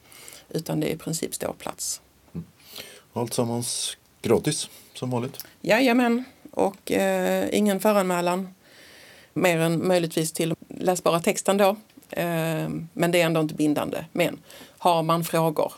[0.49, 2.01] Utan det är i princip ståplats.
[2.35, 2.47] Mm.
[3.13, 5.45] Alltsammans gratis som vanligt?
[5.61, 8.55] Jajamän, och eh, ingen föranmälan.
[9.37, 11.77] Mer än möjligtvis till läsbara texten då.
[12.11, 14.05] Eh, men det är ändå inte bindande.
[14.13, 14.39] Men
[14.79, 15.73] har man frågor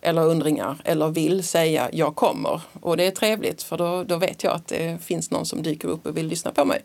[0.00, 2.60] eller undringar eller vill säga jag kommer.
[2.80, 5.88] Och det är trevligt för då, då vet jag att det finns någon som dyker
[5.88, 6.84] upp och vill lyssna på mig.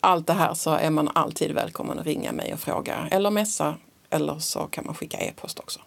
[0.00, 3.74] Allt det här så är man alltid välkommen att ringa mig och fråga eller messa
[4.10, 5.80] eller så kan man skicka e-post också.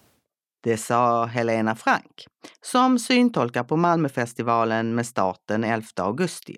[0.64, 2.28] Det sa Helena Frank,
[2.62, 6.58] som syntolkar på Malmöfestivalen med start den 11 augusti.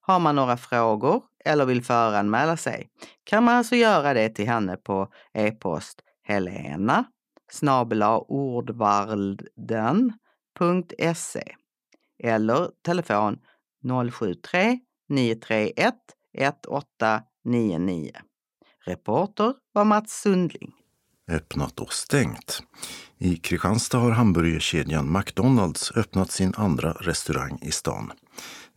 [0.00, 2.88] Har man några frågor eller vill föranmäla sig
[3.24, 7.04] kan man alltså göra det till henne på e-post helena
[7.52, 8.18] snabela
[12.22, 13.38] eller telefon
[14.12, 14.78] 073
[15.08, 15.94] 931
[16.38, 18.12] 1899.
[18.84, 20.72] Reporter var Mats Sundling.
[21.30, 22.62] Öppnat och stängt.
[23.18, 28.12] I Kristianstad har hamburgerkedjan McDonalds öppnat sin andra restaurang i stan.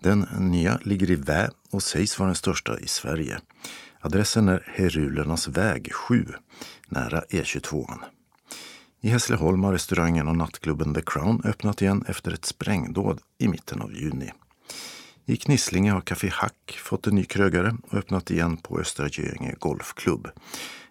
[0.06, 3.40] Den nya ligger i Vä och sägs vara den största i Sverige.
[4.00, 6.26] Adressen är Herulernas väg 7,
[6.88, 7.88] nära E22.
[9.02, 13.82] I Hässleholm har restaurangen och nattklubben The Crown öppnat igen efter ett sprängdåd i mitten
[13.82, 14.32] av juni.
[15.26, 19.56] I Knislinge har Café Hack fått en ny krögare och öppnat igen på Östra Göinge
[19.60, 20.28] Golfklubb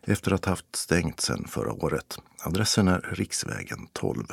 [0.03, 2.19] efter att ha haft stängt sedan förra året.
[2.45, 4.25] Adressen är Riksvägen 12.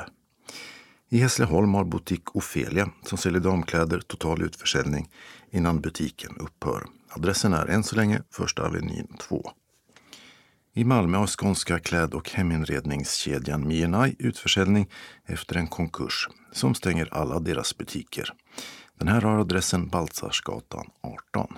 [1.13, 5.09] I Hässleholm har butik Ofelia som säljer damkläder total utförsäljning
[5.49, 6.85] innan butiken upphör.
[7.09, 9.51] Adressen är än så länge Första Avenyn 2.
[10.73, 14.89] I Malmö har skånska kläd och heminredningskedjan Mienai utförsäljning
[15.25, 18.33] efter en konkurs som stänger alla deras butiker.
[18.99, 21.57] Den här har adressen Baltzarsgatan 18.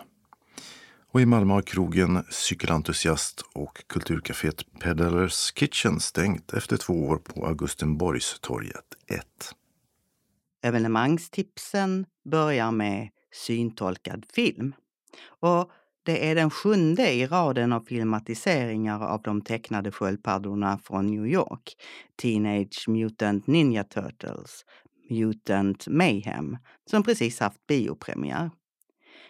[1.13, 7.45] Och i Malmö har krogen Cykelentusiast och kulturcaféet Peddlers Kitchen stängt efter två år på
[7.45, 9.25] Augustenborgstorget 1.
[10.63, 14.75] Evenemangstipsen börjar med syntolkad film.
[15.39, 15.71] Och
[16.03, 21.75] det är den sjunde i raden av filmatiseringar av de tecknade sköldpaddorna från New York,
[22.21, 24.65] Teenage Mutant Ninja Turtles,
[25.09, 26.57] Mutant Mayhem,
[26.89, 28.49] som precis haft biopremiär.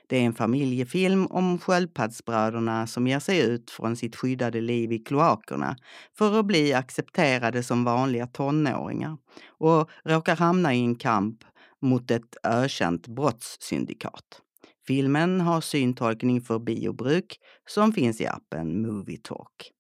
[0.08, 5.00] Det är en familjefilm om sköldpaddsbröderna som ger sig ut från sitt skyddade liv i
[5.00, 5.76] kloakerna
[6.18, 11.44] för att bli accepterade som vanliga tonåringar och råkar hamna i en kamp
[11.82, 14.42] mot ett ökänt brottssyndikat.
[14.88, 17.40] Filmen har syntolkning för biobruk
[17.70, 19.72] som finns i appen Movietalk.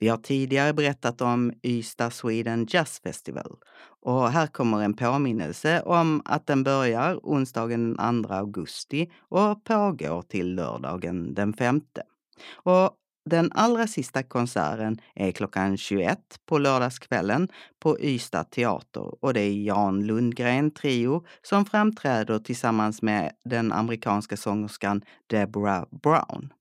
[0.00, 3.56] Vi har tidigare berättat om Ystad Sweden Jazz Festival
[4.02, 10.22] och här kommer en påminnelse om att den börjar onsdagen den 2 augusti och pågår
[10.22, 11.80] till lördagen den 5.
[12.54, 12.90] Och
[13.30, 17.48] den allra sista konserten är klockan 21 på lördagskvällen
[17.82, 24.36] på Ystad teater och det är Jan Lundgren Trio som framträder tillsammans med den amerikanska
[24.36, 26.52] sångerskan Deborah Brown.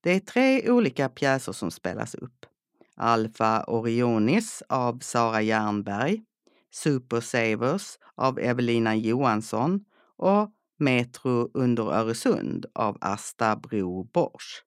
[0.00, 2.46] Det är tre olika pjäser som spelas upp.
[2.96, 6.22] Alfa Orionis av Sara Jernberg,
[6.70, 9.84] Super Savers av Evelina Johansson
[10.16, 14.62] och Metro under Öresund av Asta Bro Borsch.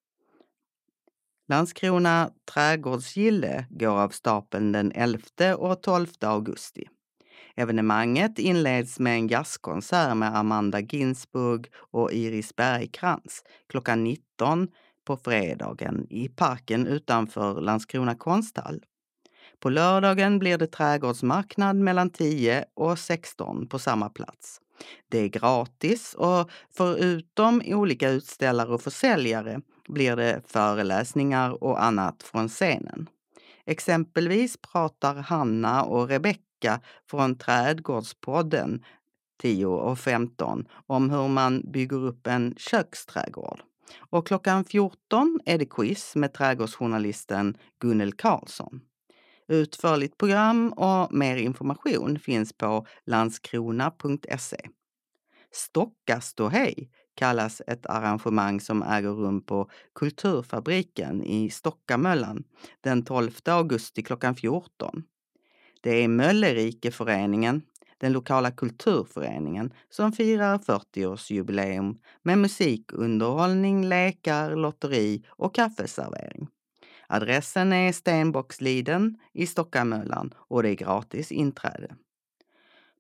[1.48, 6.88] Landskrona trädgårdsgille går av stapeln den 11 och 12 augusti.
[7.56, 14.68] Evenemanget inleds med en jazzkonsert med Amanda Ginsburg och Iris Bergkrans klockan 19
[15.06, 18.84] på fredagen i parken utanför Landskrona konsthall.
[19.60, 24.62] På lördagen blir det trädgårdsmarknad mellan 10 och 16 på samma plats.
[25.10, 32.49] Det är gratis och förutom olika utställare och försäljare blir det föreläsningar och annat från
[32.49, 33.10] scenen.
[33.66, 36.12] Exempelvis pratar Hanna och
[36.62, 38.84] vecka från Trädgårdspodden
[39.41, 43.62] 10 och 15 om hur man bygger upp en köksträdgård.
[44.09, 48.82] Och klockan 14 är det quiz med trädgårdsjournalisten Gunnel Karlsson.
[49.47, 54.70] Utförligt program och mer information finns på landskrona.se.
[55.51, 62.43] Stocka ståhej kallas ett arrangemang som äger rum på Kulturfabriken i Stockamöllan
[62.82, 65.03] den 12 augusti klockan 14.
[65.82, 67.62] Det är Möllerikeföreningen,
[67.98, 76.48] den lokala kulturföreningen, som firar 40-årsjubileum med musikunderhållning, lekar, lotteri och kaffeservering.
[77.08, 81.96] Adressen är Stenbocksliden i Stockamöllan och det är gratis inträde.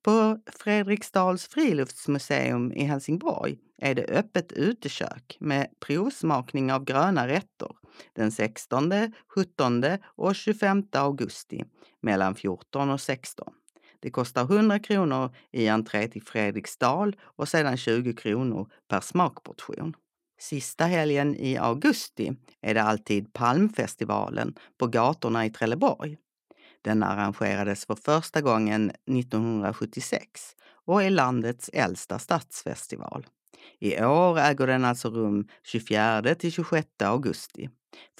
[0.03, 7.69] På Fredriksdals friluftsmuseum i Helsingborg är det öppet utekök med provsmakning av gröna rätter
[8.15, 8.91] den 16,
[9.35, 11.63] 17 och 25 augusti
[12.01, 13.53] mellan 14 och 16.
[13.99, 19.95] Det kostar 100 kronor i entré till Fredriksdal och sedan 20 kronor per smakportion.
[20.39, 26.17] Sista helgen i augusti är det alltid Palmfestivalen på gatorna i Trelleborg.
[26.81, 30.21] Den arrangerades för första gången 1976
[30.85, 33.25] och är landets äldsta stadsfestival.
[33.79, 37.69] I år äger den alltså rum 24 till 26 augusti.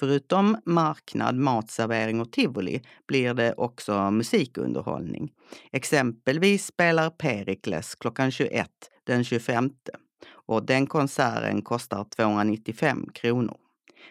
[0.00, 5.32] Förutom marknad, matservering och tivoli blir det också musikunderhållning.
[5.72, 8.68] Exempelvis spelar Perikles klockan 21
[9.04, 9.70] den 25
[10.46, 13.61] och den konserten kostar 295 kronor.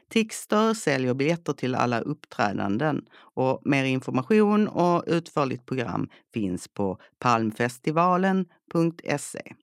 [0.10, 9.54] Tickstör säljer biljetter till alla uppträdanden och mer information och utförligt program finns på palmfestivalen.se.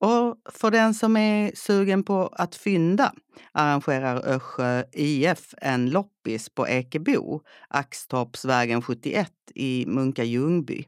[0.00, 3.12] Och för den som är sugen på att fynda
[3.52, 10.84] arrangerar Össjö IF en loppis på Ekebo, Axtorpsvägen 71 i Munka Ljungby,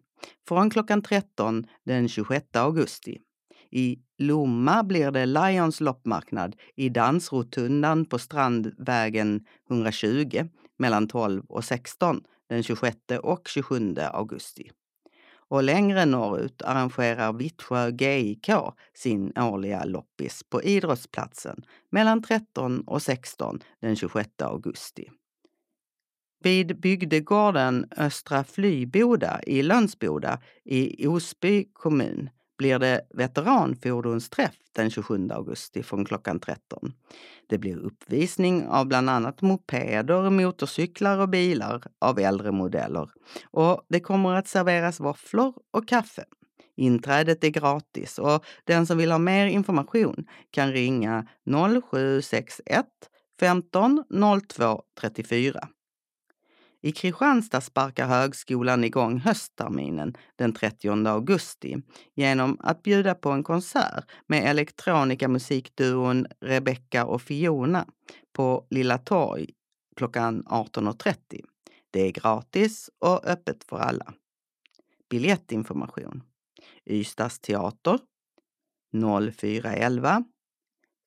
[0.48, 3.18] från klockan 13 den 26 augusti.
[3.70, 12.20] I Lomma blir det Lions loppmarknad i Dansrotundan på Strandvägen 120 mellan 12 och 16
[12.48, 14.70] den 26 och 27 augusti.
[15.50, 18.50] Och längre norrut arrangerar Vittsjö GIK
[18.94, 25.10] sin årliga loppis på idrottsplatsen mellan 13 och 16 den 26 augusti.
[26.42, 35.82] Vid bygdegården Östra Flyboda i Lönsboda i Osby kommun blir det veteranfordonsträff den 27 augusti
[35.82, 36.92] från klockan 13.
[37.46, 43.10] Det blir uppvisning av bland annat mopeder, motorcyklar och bilar av äldre modeller.
[43.50, 46.24] Och det kommer att serveras våfflor och kaffe.
[46.76, 51.26] Inträdet är gratis och den som vill ha mer information kan ringa
[51.82, 52.86] 0761
[53.40, 54.04] 15
[54.48, 55.68] 02 34.
[56.82, 61.76] I Kristianstad sparkar högskolan igång höstterminen den 30 augusti
[62.14, 67.86] genom att bjuda på en konsert med elektronikamusikduon Rebecca och Fiona
[68.32, 69.46] på Lilla Torg
[69.96, 71.14] klockan 18.30.
[71.90, 74.14] Det är gratis och öppet för alla.
[75.10, 76.22] Biljettinformation.
[76.86, 77.98] Ystads teater
[79.32, 80.24] 0411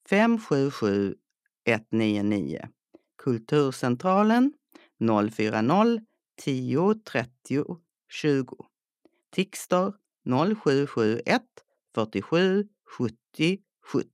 [0.09, 1.15] 577
[1.65, 2.69] 199.
[3.23, 4.53] Kulturcentralen
[5.01, 6.01] 040
[6.41, 7.65] 10 30
[8.09, 8.65] 20.
[9.31, 9.93] Tixter
[10.25, 11.41] 0771
[11.95, 14.07] 47 70 70.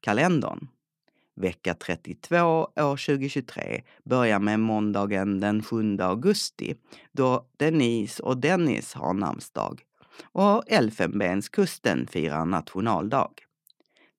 [0.00, 0.68] Kalendern.
[1.36, 2.36] Vecka 32
[2.76, 6.74] år 2023 börjar med måndagen den 7 augusti
[7.12, 9.82] då Denise och Dennis har namnsdag
[10.22, 13.30] och Elfenbenskusten firar nationaldag.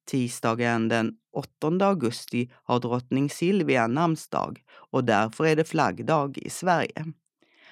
[0.06, 7.06] Tisdagen den 8 augusti har drottning Silvia namnsdag och därför är det flaggdag i Sverige.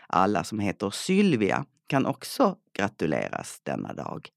[0.08, 4.30] Alla som heter Sylvia kan också gratuleras denna dag.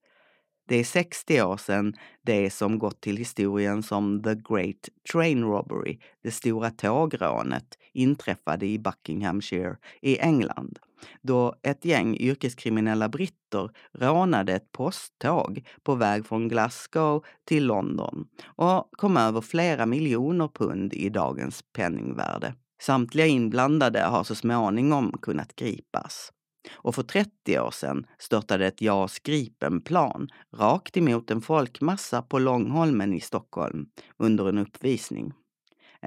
[0.69, 5.99] Det är 60 år sedan det som gått till historien som The Great Train Robbery,
[6.23, 10.79] det stora tågrånet, inträffade i Buckinghamshire i England
[11.23, 18.89] då ett gäng yrkeskriminella britter rånade ett posttåg på väg från Glasgow till London och
[18.91, 22.55] kom över flera miljoner pund i dagens penningvärde.
[22.83, 26.33] Samtliga inblandade har så småningom kunnat gripas.
[26.73, 33.13] Och för 30 år sedan störtade ett JAS Gripen-plan rakt emot en folkmassa på Långholmen
[33.13, 33.87] i Stockholm
[34.17, 35.33] under en uppvisning.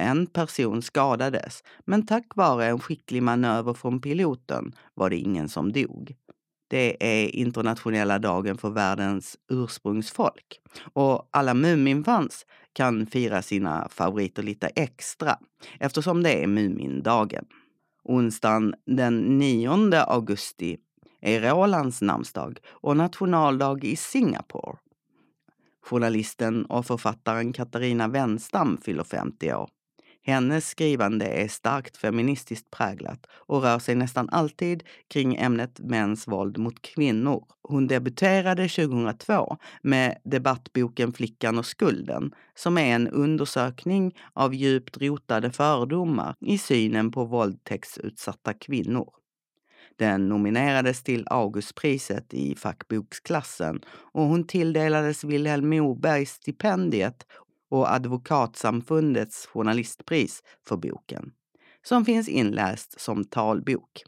[0.01, 5.71] En person skadades, men tack vare en skicklig manöver från piloten var det ingen som
[5.71, 6.15] dog.
[6.67, 10.59] Det är internationella dagen för världens ursprungsfolk.
[10.93, 15.37] Och alla Muminfans kan fira sina favoriter lite extra
[15.79, 17.45] eftersom det är Mumindagen.
[18.03, 20.77] Onsdagen den 9 augusti
[21.21, 24.77] är Rolands namnsdag och nationaldag i Singapore.
[25.83, 29.69] Journalisten och författaren Katarina Wenstam fyller 50 år.
[30.29, 36.57] Hennes skrivande är starkt feministiskt präglat och rör sig nästan alltid kring ämnet mäns våld
[36.57, 37.45] mot kvinnor.
[37.61, 45.51] Hon debuterade 2002 med debattboken Flickan och skulden som är en undersökning av djupt rotade
[45.51, 49.09] fördomar i synen på våldtäktsutsatta kvinnor.
[49.99, 57.25] Den nominerades till Augustpriset i fackboksklassen och hon tilldelades Vilhelm Mobergs stipendiet
[57.69, 61.31] och Advokatsamfundets journalistpris för boken,
[61.85, 64.03] som finns inläst som talbok.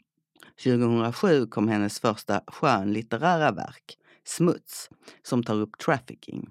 [0.64, 4.90] 2007 kom hennes första skönlitterära verk, Smuts,
[5.24, 6.50] som tar upp trafficking.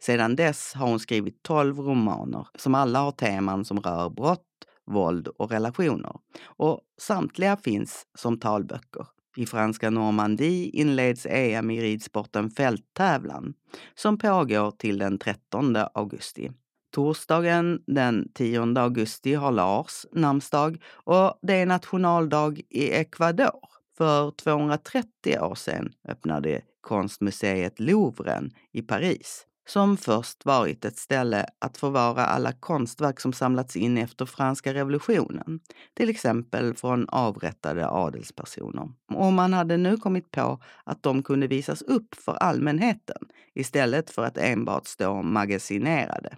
[0.00, 4.46] Sedan dess har hon skrivit tolv romaner som alla har teman som rör brott,
[4.86, 6.16] våld och relationer.
[6.42, 9.06] Och samtliga finns som talböcker.
[9.36, 13.54] I franska Normandie inleds EM i ridsporten fälttävlan
[13.94, 16.50] som pågår till den 13 augusti.
[16.94, 23.60] Torsdagen den 10 augusti har Lars namnsdag och det är nationaldag i Ecuador.
[23.98, 31.76] För 230 år sedan öppnade konstmuseet Louvren i Paris som först varit ett ställe att
[31.76, 35.60] förvara alla konstverk som samlats in efter franska revolutionen,
[35.94, 38.92] till exempel från avrättade adelspersoner.
[39.14, 44.24] Och man hade nu kommit på att de kunde visas upp för allmänheten istället för
[44.24, 46.36] att enbart stå magasinerade.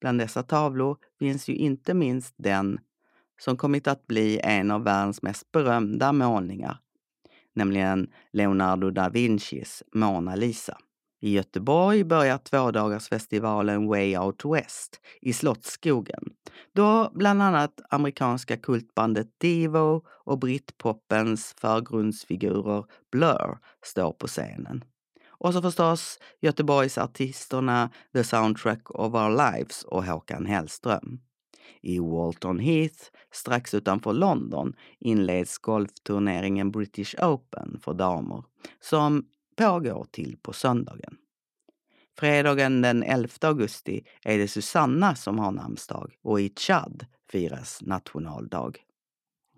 [0.00, 2.78] Bland dessa tavlor finns ju inte minst den
[3.40, 6.78] som kommit att bli en av världens mest berömda målningar,
[7.54, 10.78] nämligen Leonardo da Vincis Mona Lisa.
[11.20, 16.24] I Göteborg börjar tvådagarsfestivalen Way Out West i Slottsskogen
[16.72, 24.84] då bland annat amerikanska kultbandet Devo och britpopens förgrundsfigurer Blur står på scenen.
[25.28, 31.20] Och så förstås Göteborgsartisterna The Soundtrack of Our Lives och Håkan Hellström.
[31.82, 38.44] I Walton Heath, strax utanför London, inleds golfturneringen British Open för damer
[38.80, 39.24] som
[39.56, 41.16] pågår till på söndagen.
[42.18, 48.72] Fredagen den 11 augusti är det Susanna som har namnsdag och i Tchad firas nationaldag.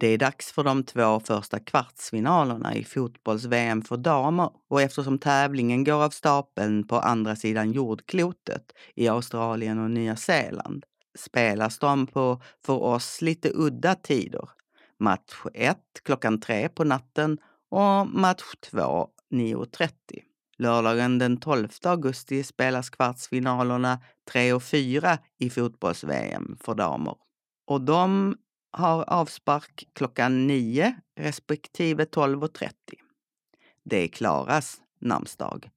[0.01, 5.85] Det är dags för de två första kvartsfinalerna i fotbolls-VM för damer och eftersom tävlingen
[5.85, 10.85] går av stapeln på andra sidan jordklotet i Australien och Nya Zeeland
[11.19, 14.49] spelas de på för oss lite udda tider.
[14.99, 17.39] Match 1 klockan tre på natten
[17.71, 19.91] och match 2 9.30.
[20.59, 24.01] Lördagen den 12 augusti spelas kvartsfinalerna
[24.33, 27.14] 3 och 4 i fotbolls-VM för damer.
[27.66, 28.37] Och de
[28.70, 32.70] har avspark klockan 9 respektive 12.30.
[33.85, 35.70] Det är Klaras namnsdag.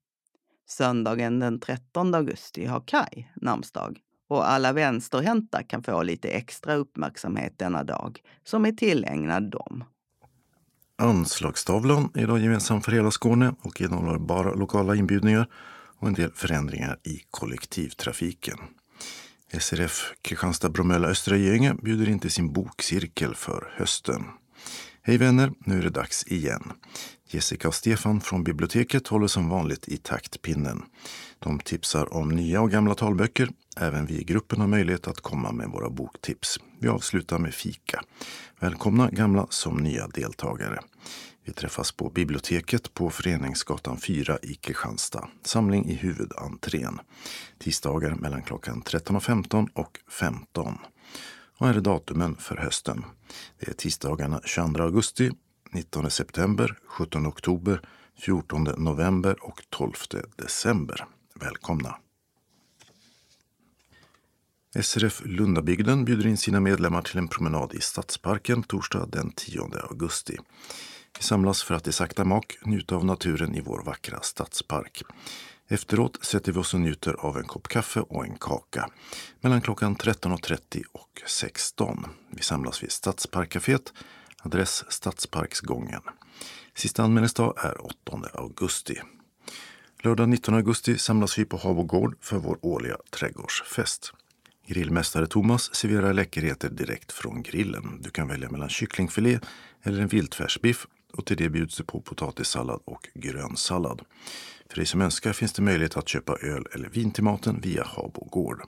[0.68, 7.54] Söndagen den 13 augusti har Kai namnsdag och alla vänsterhänta kan få lite extra uppmärksamhet
[7.58, 9.84] denna dag som är tillägnad dem.
[11.02, 15.48] Anslagstavlan är idag gemensam för hela Skåne och innehåller bara lokala inbjudningar
[16.00, 18.58] och en del förändringar i kollektivtrafiken.
[19.60, 24.26] SRF Kristianstad Bromölla Östra Göinge bjuder in till sin bokcirkel för hösten.
[25.02, 26.72] Hej vänner, nu är det dags igen.
[27.28, 30.84] Jessica och Stefan från biblioteket håller som vanligt i taktpinnen.
[31.40, 33.50] De tipsar om nya och gamla talböcker.
[33.78, 36.60] Även vi i gruppen har möjlighet att komma med våra boktips.
[36.80, 38.04] Vi avslutar med fika.
[38.60, 40.80] Välkomna gamla som nya deltagare.
[41.44, 45.28] Vi träffas på biblioteket på Föreningsgatan 4 i Kristianstad.
[45.44, 47.00] Samling i huvudentrén.
[47.60, 50.78] Tisdagar mellan klockan 13.15 och 15.
[51.58, 53.06] Och här är datumen för hösten.
[53.60, 55.32] Det är tisdagarna 22 augusti,
[55.72, 57.82] 19 september, 17 oktober,
[58.20, 59.94] 14 november och 12
[60.36, 61.06] december.
[61.36, 61.96] Välkomna!
[64.82, 70.38] SRF Lundabygden bjuder in sina medlemmar till en promenad i Stadsparken torsdag den 10 augusti.
[71.18, 75.04] Vi samlas för att i sakta mak njuta av naturen i vår vackra stadspark.
[75.68, 78.90] Efteråt sätter vi oss och njuter av en kopp kaffe och en kaka
[79.42, 82.06] mellan klockan 13.30 och 16.
[82.30, 83.94] Vi samlas vid Stadsparkcaféet,
[84.38, 86.02] adress Stadsparksgången.
[86.76, 87.96] Sista anmälningsdag är 8
[88.34, 89.02] augusti.
[90.04, 94.14] Lördag 19 augusti samlas vi på Habo gård för vår årliga trädgårdsfest.
[94.68, 98.02] Grillmästare Thomas serverar läckerheter direkt från grillen.
[98.02, 99.40] Du kan välja mellan kycklingfilé
[99.84, 104.02] eller en viltfärsbiff och till det bjuds det på potatissallad och grönsallad.
[104.70, 107.84] För dig som önskar finns det möjlighet att köpa öl eller vin till maten via
[107.84, 108.62] Habo gård.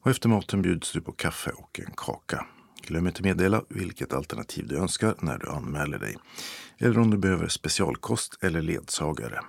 [0.00, 2.46] Och efter maten bjuds du på kaffe och en kaka.
[2.82, 6.16] Glöm inte meddela vilket alternativ du önskar när du anmäler dig.
[6.78, 9.40] Eller om du behöver specialkost eller ledsagare.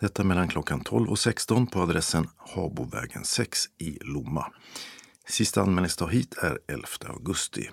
[0.00, 4.52] Detta mellan klockan 12 och 16 på adressen Habovägen 6 i Lomma.
[5.28, 7.70] Sista anmälningsdag hit är 11 augusti.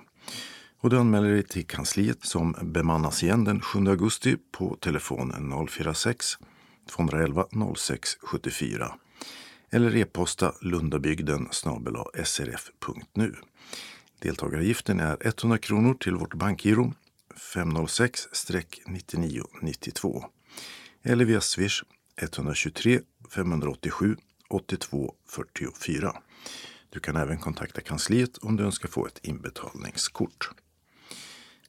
[0.82, 6.38] Och du anmäler dig till kansliet som bemannas igen den 7 augusti på telefon 046
[6.90, 8.94] 211 06 74
[9.72, 11.48] eller e-posta lundabygden
[12.24, 13.36] srf.nu.
[14.20, 16.94] Deltagaravgiften är 100 kronor till vårt bankgiro
[17.54, 20.24] 506-9992
[21.04, 21.84] eller via swish
[22.22, 24.18] 123 587
[24.50, 26.16] 82 44.
[26.90, 30.50] Du kan även kontakta kansliet om du önskar få ett inbetalningskort.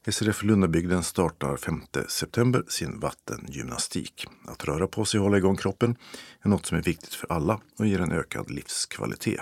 [0.07, 4.25] SRF Lundabygden startar 5 september sin vattengymnastik.
[4.47, 5.95] Att röra på sig och hålla igång kroppen
[6.41, 9.41] är något som är viktigt för alla och ger en ökad livskvalitet.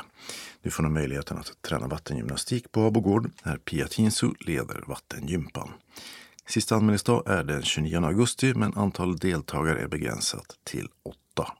[0.61, 5.69] Du får nu möjligheten att träna vattengymnastik på Abogård när Pia Tinsu leder vattengympan.
[6.47, 11.53] Sista anmälningsdag är den 29 augusti men antalet deltagare är begränsat till åtta.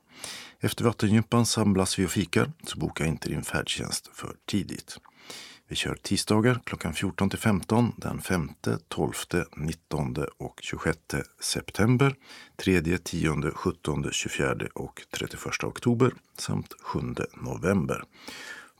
[0.60, 4.98] Efter vattengympan samlas vi och fikar, så boka inte din färdtjänst för tidigt.
[5.72, 8.50] Vi kör tisdagar klockan 14 till 15 den 5,
[8.88, 9.12] 12,
[9.56, 11.00] 19 och 26
[11.42, 12.16] september,
[12.56, 17.00] 3, 10, 17, 24 och 31 oktober samt 7
[17.34, 18.04] november.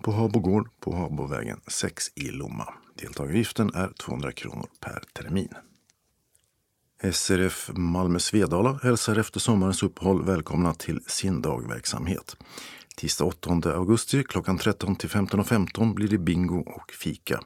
[0.02, 2.74] På Habo gård på Habovägen 6 i Lomma.
[2.96, 5.54] Deltagaravgiften är 200 kronor per termin.
[7.12, 12.38] SRF Malmö Svedala hälsar efter sommarens uppehåll välkomna till sin dagverksamhet.
[13.02, 17.40] Tisdag 8 augusti klockan 13 till 15.15 15 blir det bingo och fika.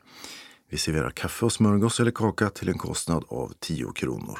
[0.70, 4.40] Vi serverar kaffe och smörgås eller kaka till en kostnad av 10 kronor.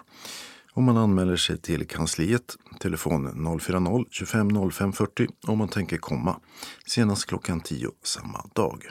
[0.72, 3.28] Om man anmäler sig till kansliet, telefon
[3.60, 6.40] 040-25 05 40 om man tänker komma.
[6.86, 8.90] Senast klockan 10 samma dag.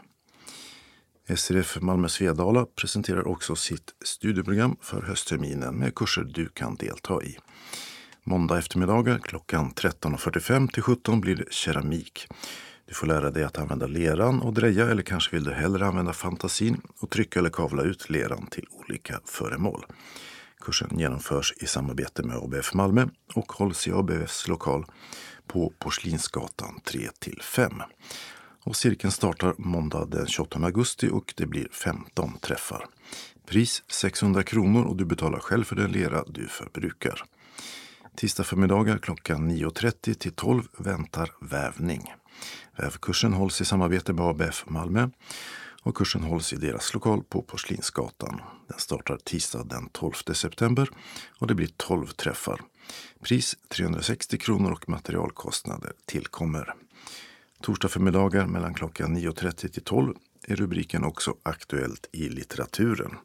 [1.36, 7.38] SRF Malmö Svedala presenterar också sitt studieprogram för höstterminen med kurser du kan delta i.
[8.26, 12.26] Måndag eftermiddagar klockan 13.45 till 17 blir det keramik.
[12.86, 16.12] Du får lära dig att använda leran och dreja eller kanske vill du hellre använda
[16.12, 19.86] fantasin och trycka eller kavla ut leran till olika föremål.
[20.60, 24.86] Kursen genomförs i samarbete med ABF Malmö och hålls i ABFs lokal
[25.46, 27.08] på Porslinsgatan 3
[27.42, 27.72] 5.
[28.64, 32.86] Och cirkeln startar måndag den 28 augusti och det blir 15 träffar.
[33.46, 37.24] Pris 600 kronor och du betalar själv för den lera du förbrukar.
[38.16, 42.12] Tisdag förmiddagar klockan 9.30 till 12 väntar vävning.
[42.76, 45.08] Vävkursen hålls i samarbete med ABF Malmö
[45.82, 48.40] och kursen hålls i deras lokal på Porslinsgatan.
[48.68, 50.90] Den startar tisdag den 12 september
[51.38, 52.60] och det blir 12 träffar.
[53.20, 56.74] Pris 360 kronor och materialkostnader tillkommer.
[57.60, 60.14] Torsdag förmiddagar mellan klockan 9.30 till 12
[60.48, 63.16] är rubriken också Aktuellt i litteraturen.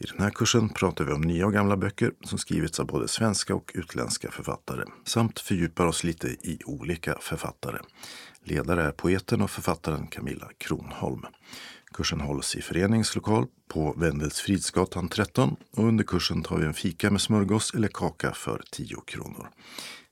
[0.00, 3.08] I den här kursen pratar vi om nya och gamla böcker som skrivits av både
[3.08, 7.78] svenska och utländska författare samt fördjupar oss lite i olika författare.
[8.42, 11.22] Ledare är poeten och författaren Camilla Kronholm.
[11.92, 17.20] Kursen hålls i föreningslokal på Wendelsfridsgatan 13 och under kursen tar vi en fika med
[17.20, 19.48] smörgås eller kaka för 10 kronor.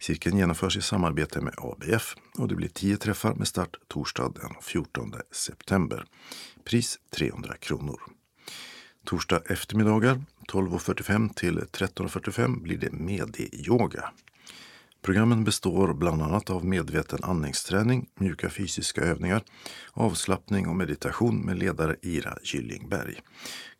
[0.00, 4.54] Cirkeln genomförs i samarbete med ABF och det blir 10 träffar med start torsdag den
[4.62, 6.04] 14 september.
[6.64, 8.15] Pris 300 kronor.
[9.06, 14.04] Torsdag eftermiddagar 12.45 till 13.45 blir det medi-yoga.
[15.02, 19.42] Programmen består bland annat av medveten andningsträning, mjuka fysiska övningar,
[19.92, 23.20] avslappning och meditation med ledare Ira Gyllingberg.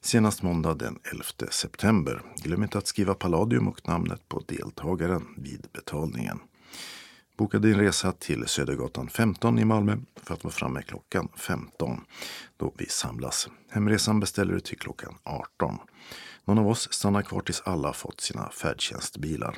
[0.00, 2.22] Senast måndag den 11 september.
[2.36, 6.38] Glöm inte att skriva Palladium och namnet på deltagaren vid betalningen.
[7.36, 12.00] Boka din resa till Södergatan 15 i Malmö för att vara framme klockan 15
[12.56, 13.48] då vi samlas.
[13.70, 15.78] Hemresan beställer du till klockan 18.
[16.44, 19.56] Någon av oss stannar kvar tills alla fått sina färdtjänstbilar.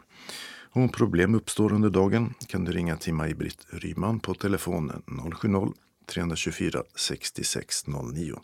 [0.71, 8.41] Om problem uppstår under dagen kan du ringa till Maj-Britt Ryman på telefon 070-324 6609.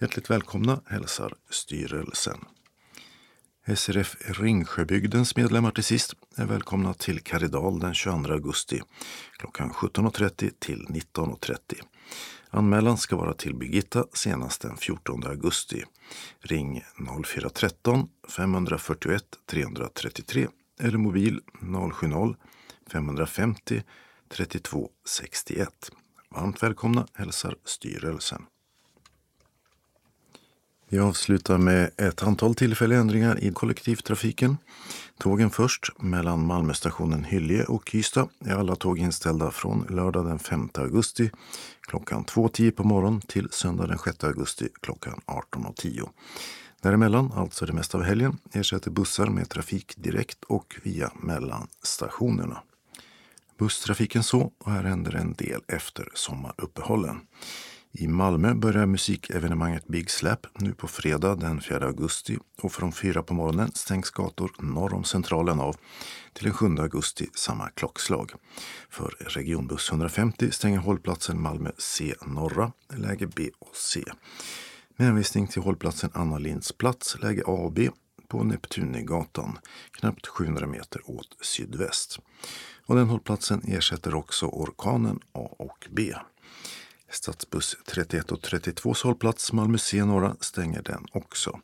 [0.00, 2.38] Hjärtligt välkomna hälsar styrelsen.
[3.76, 8.80] SRF Ringsjöbygdens medlemmar till sist är välkomna till Karidal den 22 augusti
[9.38, 11.56] klockan 17.30 till 19.30.
[12.50, 15.84] Anmälan ska vara till Birgitta senast den 14 augusti.
[16.40, 16.84] Ring
[17.24, 20.48] 0413 541 333
[20.80, 23.82] eller mobil 070-550
[24.28, 25.90] 32 61.
[26.30, 28.42] Varmt välkomna hälsar styrelsen.
[30.90, 34.56] Vi avslutar med ett antal tillfälliga ändringar i kollektivtrafiken.
[35.18, 35.92] Tågen först.
[36.02, 41.30] Mellan Malmöstationen Hyllie och Ystad är alla tåg inställda från lördag den 5 augusti
[41.80, 46.08] klockan 2.10 på morgonen till söndag den 6 augusti klockan 18.10.
[46.82, 52.62] Däremellan, alltså det mesta av helgen, ersätter bussar med trafik direkt och via mellanstationerna.
[53.58, 57.20] Busstrafiken så och här händer en del efter sommaruppehållen.
[57.92, 63.22] I Malmö börjar musikevenemanget Big Slap nu på fredag den 4 augusti och från fyra
[63.22, 65.76] på morgonen stängs gator norr om Centralen av
[66.32, 68.32] till den 7 augusti samma klockslag.
[68.90, 74.04] För regionbuss 150 stänger hållplatsen Malmö C norra, läge B och C.
[74.96, 77.90] Med hänvisning till hållplatsen Anna Linds plats, läge A och B
[78.28, 79.58] på Neptunegatan,
[79.90, 82.18] knappt 700 meter åt sydväst.
[82.86, 86.14] Och den hållplatsen ersätter också orkanen A och B.
[87.10, 91.60] Stadsbuss 31 och 32 hållplats Malmö C norra stänger den också.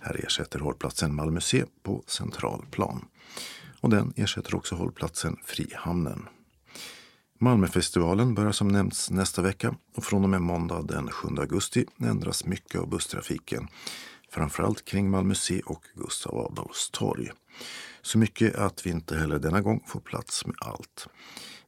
[0.00, 3.04] Här ersätter hållplatsen Malmö C på centralplan.
[3.80, 6.28] Och den ersätter också hållplatsen Frihamnen.
[7.38, 12.44] Malmöfestivalen börjar som nämnts nästa vecka och från och med måndag den 7 augusti ändras
[12.44, 13.68] mycket av busstrafiken.
[14.30, 17.30] Framförallt kring Malmö C och Gustav Adolfs torg.
[18.02, 21.08] Så mycket att vi inte heller denna gång får plats med allt.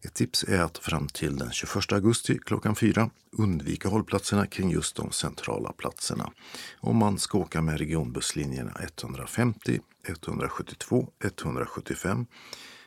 [0.03, 4.97] Ett tips är att fram till den 21 augusti klockan 4 undvika hållplatserna kring just
[4.97, 6.33] de centrala platserna.
[6.81, 12.27] Om man ska åka med regionbusslinjerna 150, 172, 175,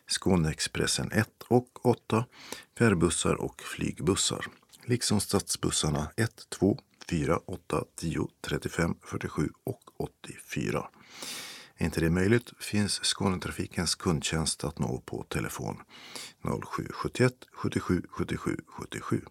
[0.08, 2.26] Skåneexpressen 1 och 8,
[2.78, 4.46] färdbussar och flygbussar.
[4.86, 6.78] Liksom stadsbussarna 1, 2,
[7.10, 10.88] 4, 8, 10, 35, 47 och 84.
[11.82, 15.78] Är inte det möjligt finns Skånetrafikens kundtjänst att nå på telefon
[16.44, 19.22] 0771 77 77 77.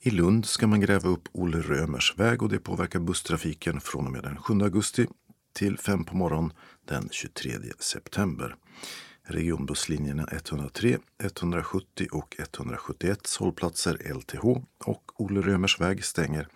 [0.00, 4.12] I Lund ska man gräva upp Olle Römers väg och det påverkar busstrafiken från och
[4.12, 5.06] med den 7 augusti
[5.52, 6.52] till 5 på morgonen
[6.84, 8.56] den 23 september.
[9.22, 14.44] Regionbusslinjerna 103, 170 och 171 hållplatser LTH
[14.84, 16.48] och Olle Römers väg stänger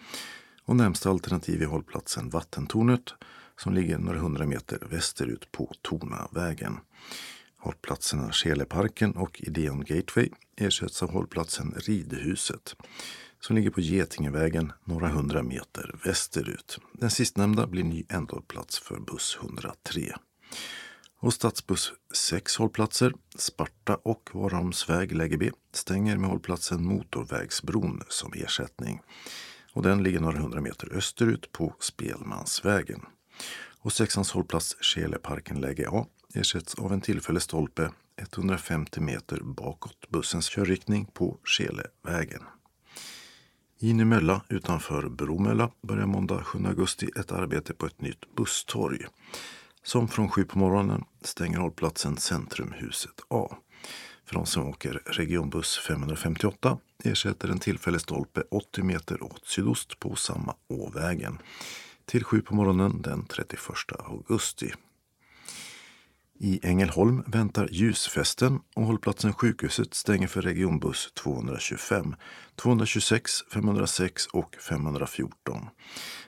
[0.62, 3.14] och närmsta alternativ är hållplatsen Vattentornet
[3.58, 6.78] som ligger några hundra meter västerut på Tornavägen.
[7.56, 12.76] Hållplatserna Skeleparken och Ideon Gateway ersätts av hållplatsen Ridhuset
[13.40, 16.78] som ligger på Getingevägen några hundra meter västerut.
[16.92, 20.14] Den sistnämnda blir ny ändhållplats för buss 103.
[21.20, 29.00] Och stadsbuss 6 hållplatser, Sparta och Varholmsväg läge B, stänger med hållplatsen Motorvägsbron som ersättning.
[29.72, 33.00] Och den ligger några hundra meter österut på Spelmansvägen.
[33.80, 40.48] Och sexans hållplats Skeleparken läge A ersätts av en tillfällig stolpe 150 meter bakåt bussens
[40.48, 42.42] körriktning på Skelevägen.
[43.80, 49.06] I Nymölla utanför Bromölla börjar måndag 7 augusti ett arbete på ett nytt busstorg
[49.82, 53.56] som från 7 på morgonen stänger hållplatsen Centrumhuset A.
[54.24, 60.16] För de som åker regionbuss 558 ersätter en tillfällig stolpe 80 meter åt sydost på
[60.16, 61.38] samma Åvägen
[62.08, 63.62] till 7 på morgonen den 31
[63.98, 64.72] augusti.
[66.40, 72.14] I Ängelholm väntar ljusfesten och hållplatsen Sjukhuset stänger för regionbuss 225,
[72.56, 75.66] 226, 506 och 514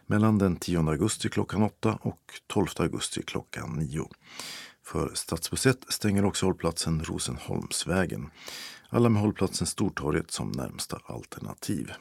[0.06, 4.08] mellan den 10 augusti klockan 8 och 12 augusti klockan 9.
[4.84, 8.30] För stadsbuss 1 stänger också hållplatsen Rosenholmsvägen.
[8.88, 11.92] Alla med hållplatsen Stortorget som närmsta alternativ.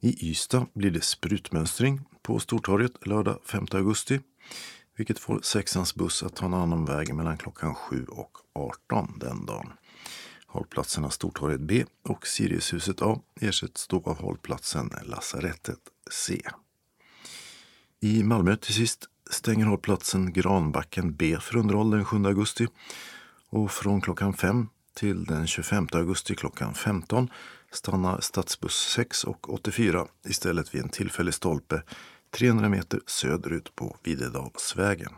[0.00, 4.20] I Ystad blir det sprutmönstring på Stortorget lördag 5 augusti
[4.96, 9.46] vilket får sexans buss att ta en annan väg mellan klockan 7 och 18 den
[9.46, 9.72] dagen.
[10.46, 15.78] Hållplatserna Stortorget B och Siriushuset A ersätts då av hållplatsen Lasarettet
[16.10, 16.40] C.
[18.00, 22.66] I Malmö till sist stänger hållplatsen Granbacken B för underhåll den 7 augusti
[23.50, 27.30] och från klockan 5 till den 25 augusti klockan 15
[27.72, 31.82] stannar stadsbuss 6 och 84 istället vid en tillfällig stolpe
[32.38, 35.12] 300 meter söderut på Videdalsvägen.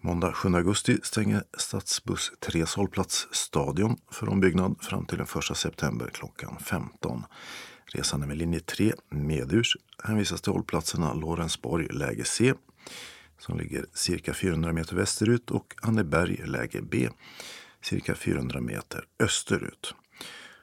[0.00, 6.10] Måndag 7 augusti stänger stadsbuss 3 hållplats Stadion för ombyggnad fram till den 1 september
[6.12, 7.24] klockan 15.
[7.84, 12.54] Resande med linje 3 medurs hänvisas till hållplatserna Lorensborg läge C
[13.38, 17.08] som ligger cirka 400 meter västerut och Anneberg läge B
[17.82, 19.94] cirka 400 meter österut.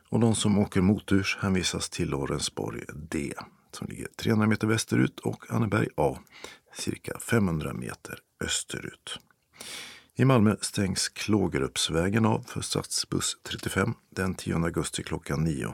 [0.09, 3.33] Och de som åker moturs hänvisas till Lorensborg D
[3.75, 6.17] som ligger 300 meter västerut och Anneberg A
[6.75, 9.19] cirka 500 meter österut.
[10.15, 15.73] I Malmö stängs Klågerupsvägen av för stadsbuss 35 den 10 augusti klockan 9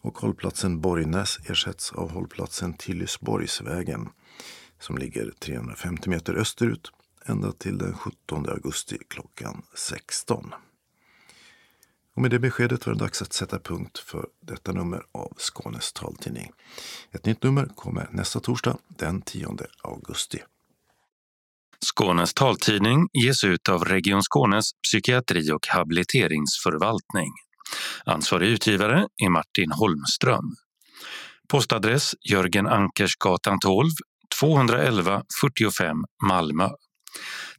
[0.00, 4.08] och hållplatsen Borgnäs ersätts av hållplatsen Tillysborgsvägen
[4.80, 6.92] som ligger 350 meter österut
[7.24, 10.54] ända till den 17 augusti klockan 16.
[12.18, 15.92] Och med det beskedet var det dags att sätta punkt för detta nummer av Skånes
[15.92, 16.50] taltidning.
[17.12, 20.38] Ett nytt nummer kommer nästa torsdag den 10 augusti.
[21.84, 27.30] Skånes taltidning ges ut av Region Skånes psykiatri och habiliteringsförvaltning.
[28.04, 30.54] Ansvarig utgivare är Martin Holmström.
[31.48, 33.88] Postadress Jörgen Ankersgatan 12,
[34.40, 36.68] 211 45 Malmö.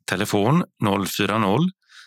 [0.05, 0.63] Telefon
[1.07, 1.78] 040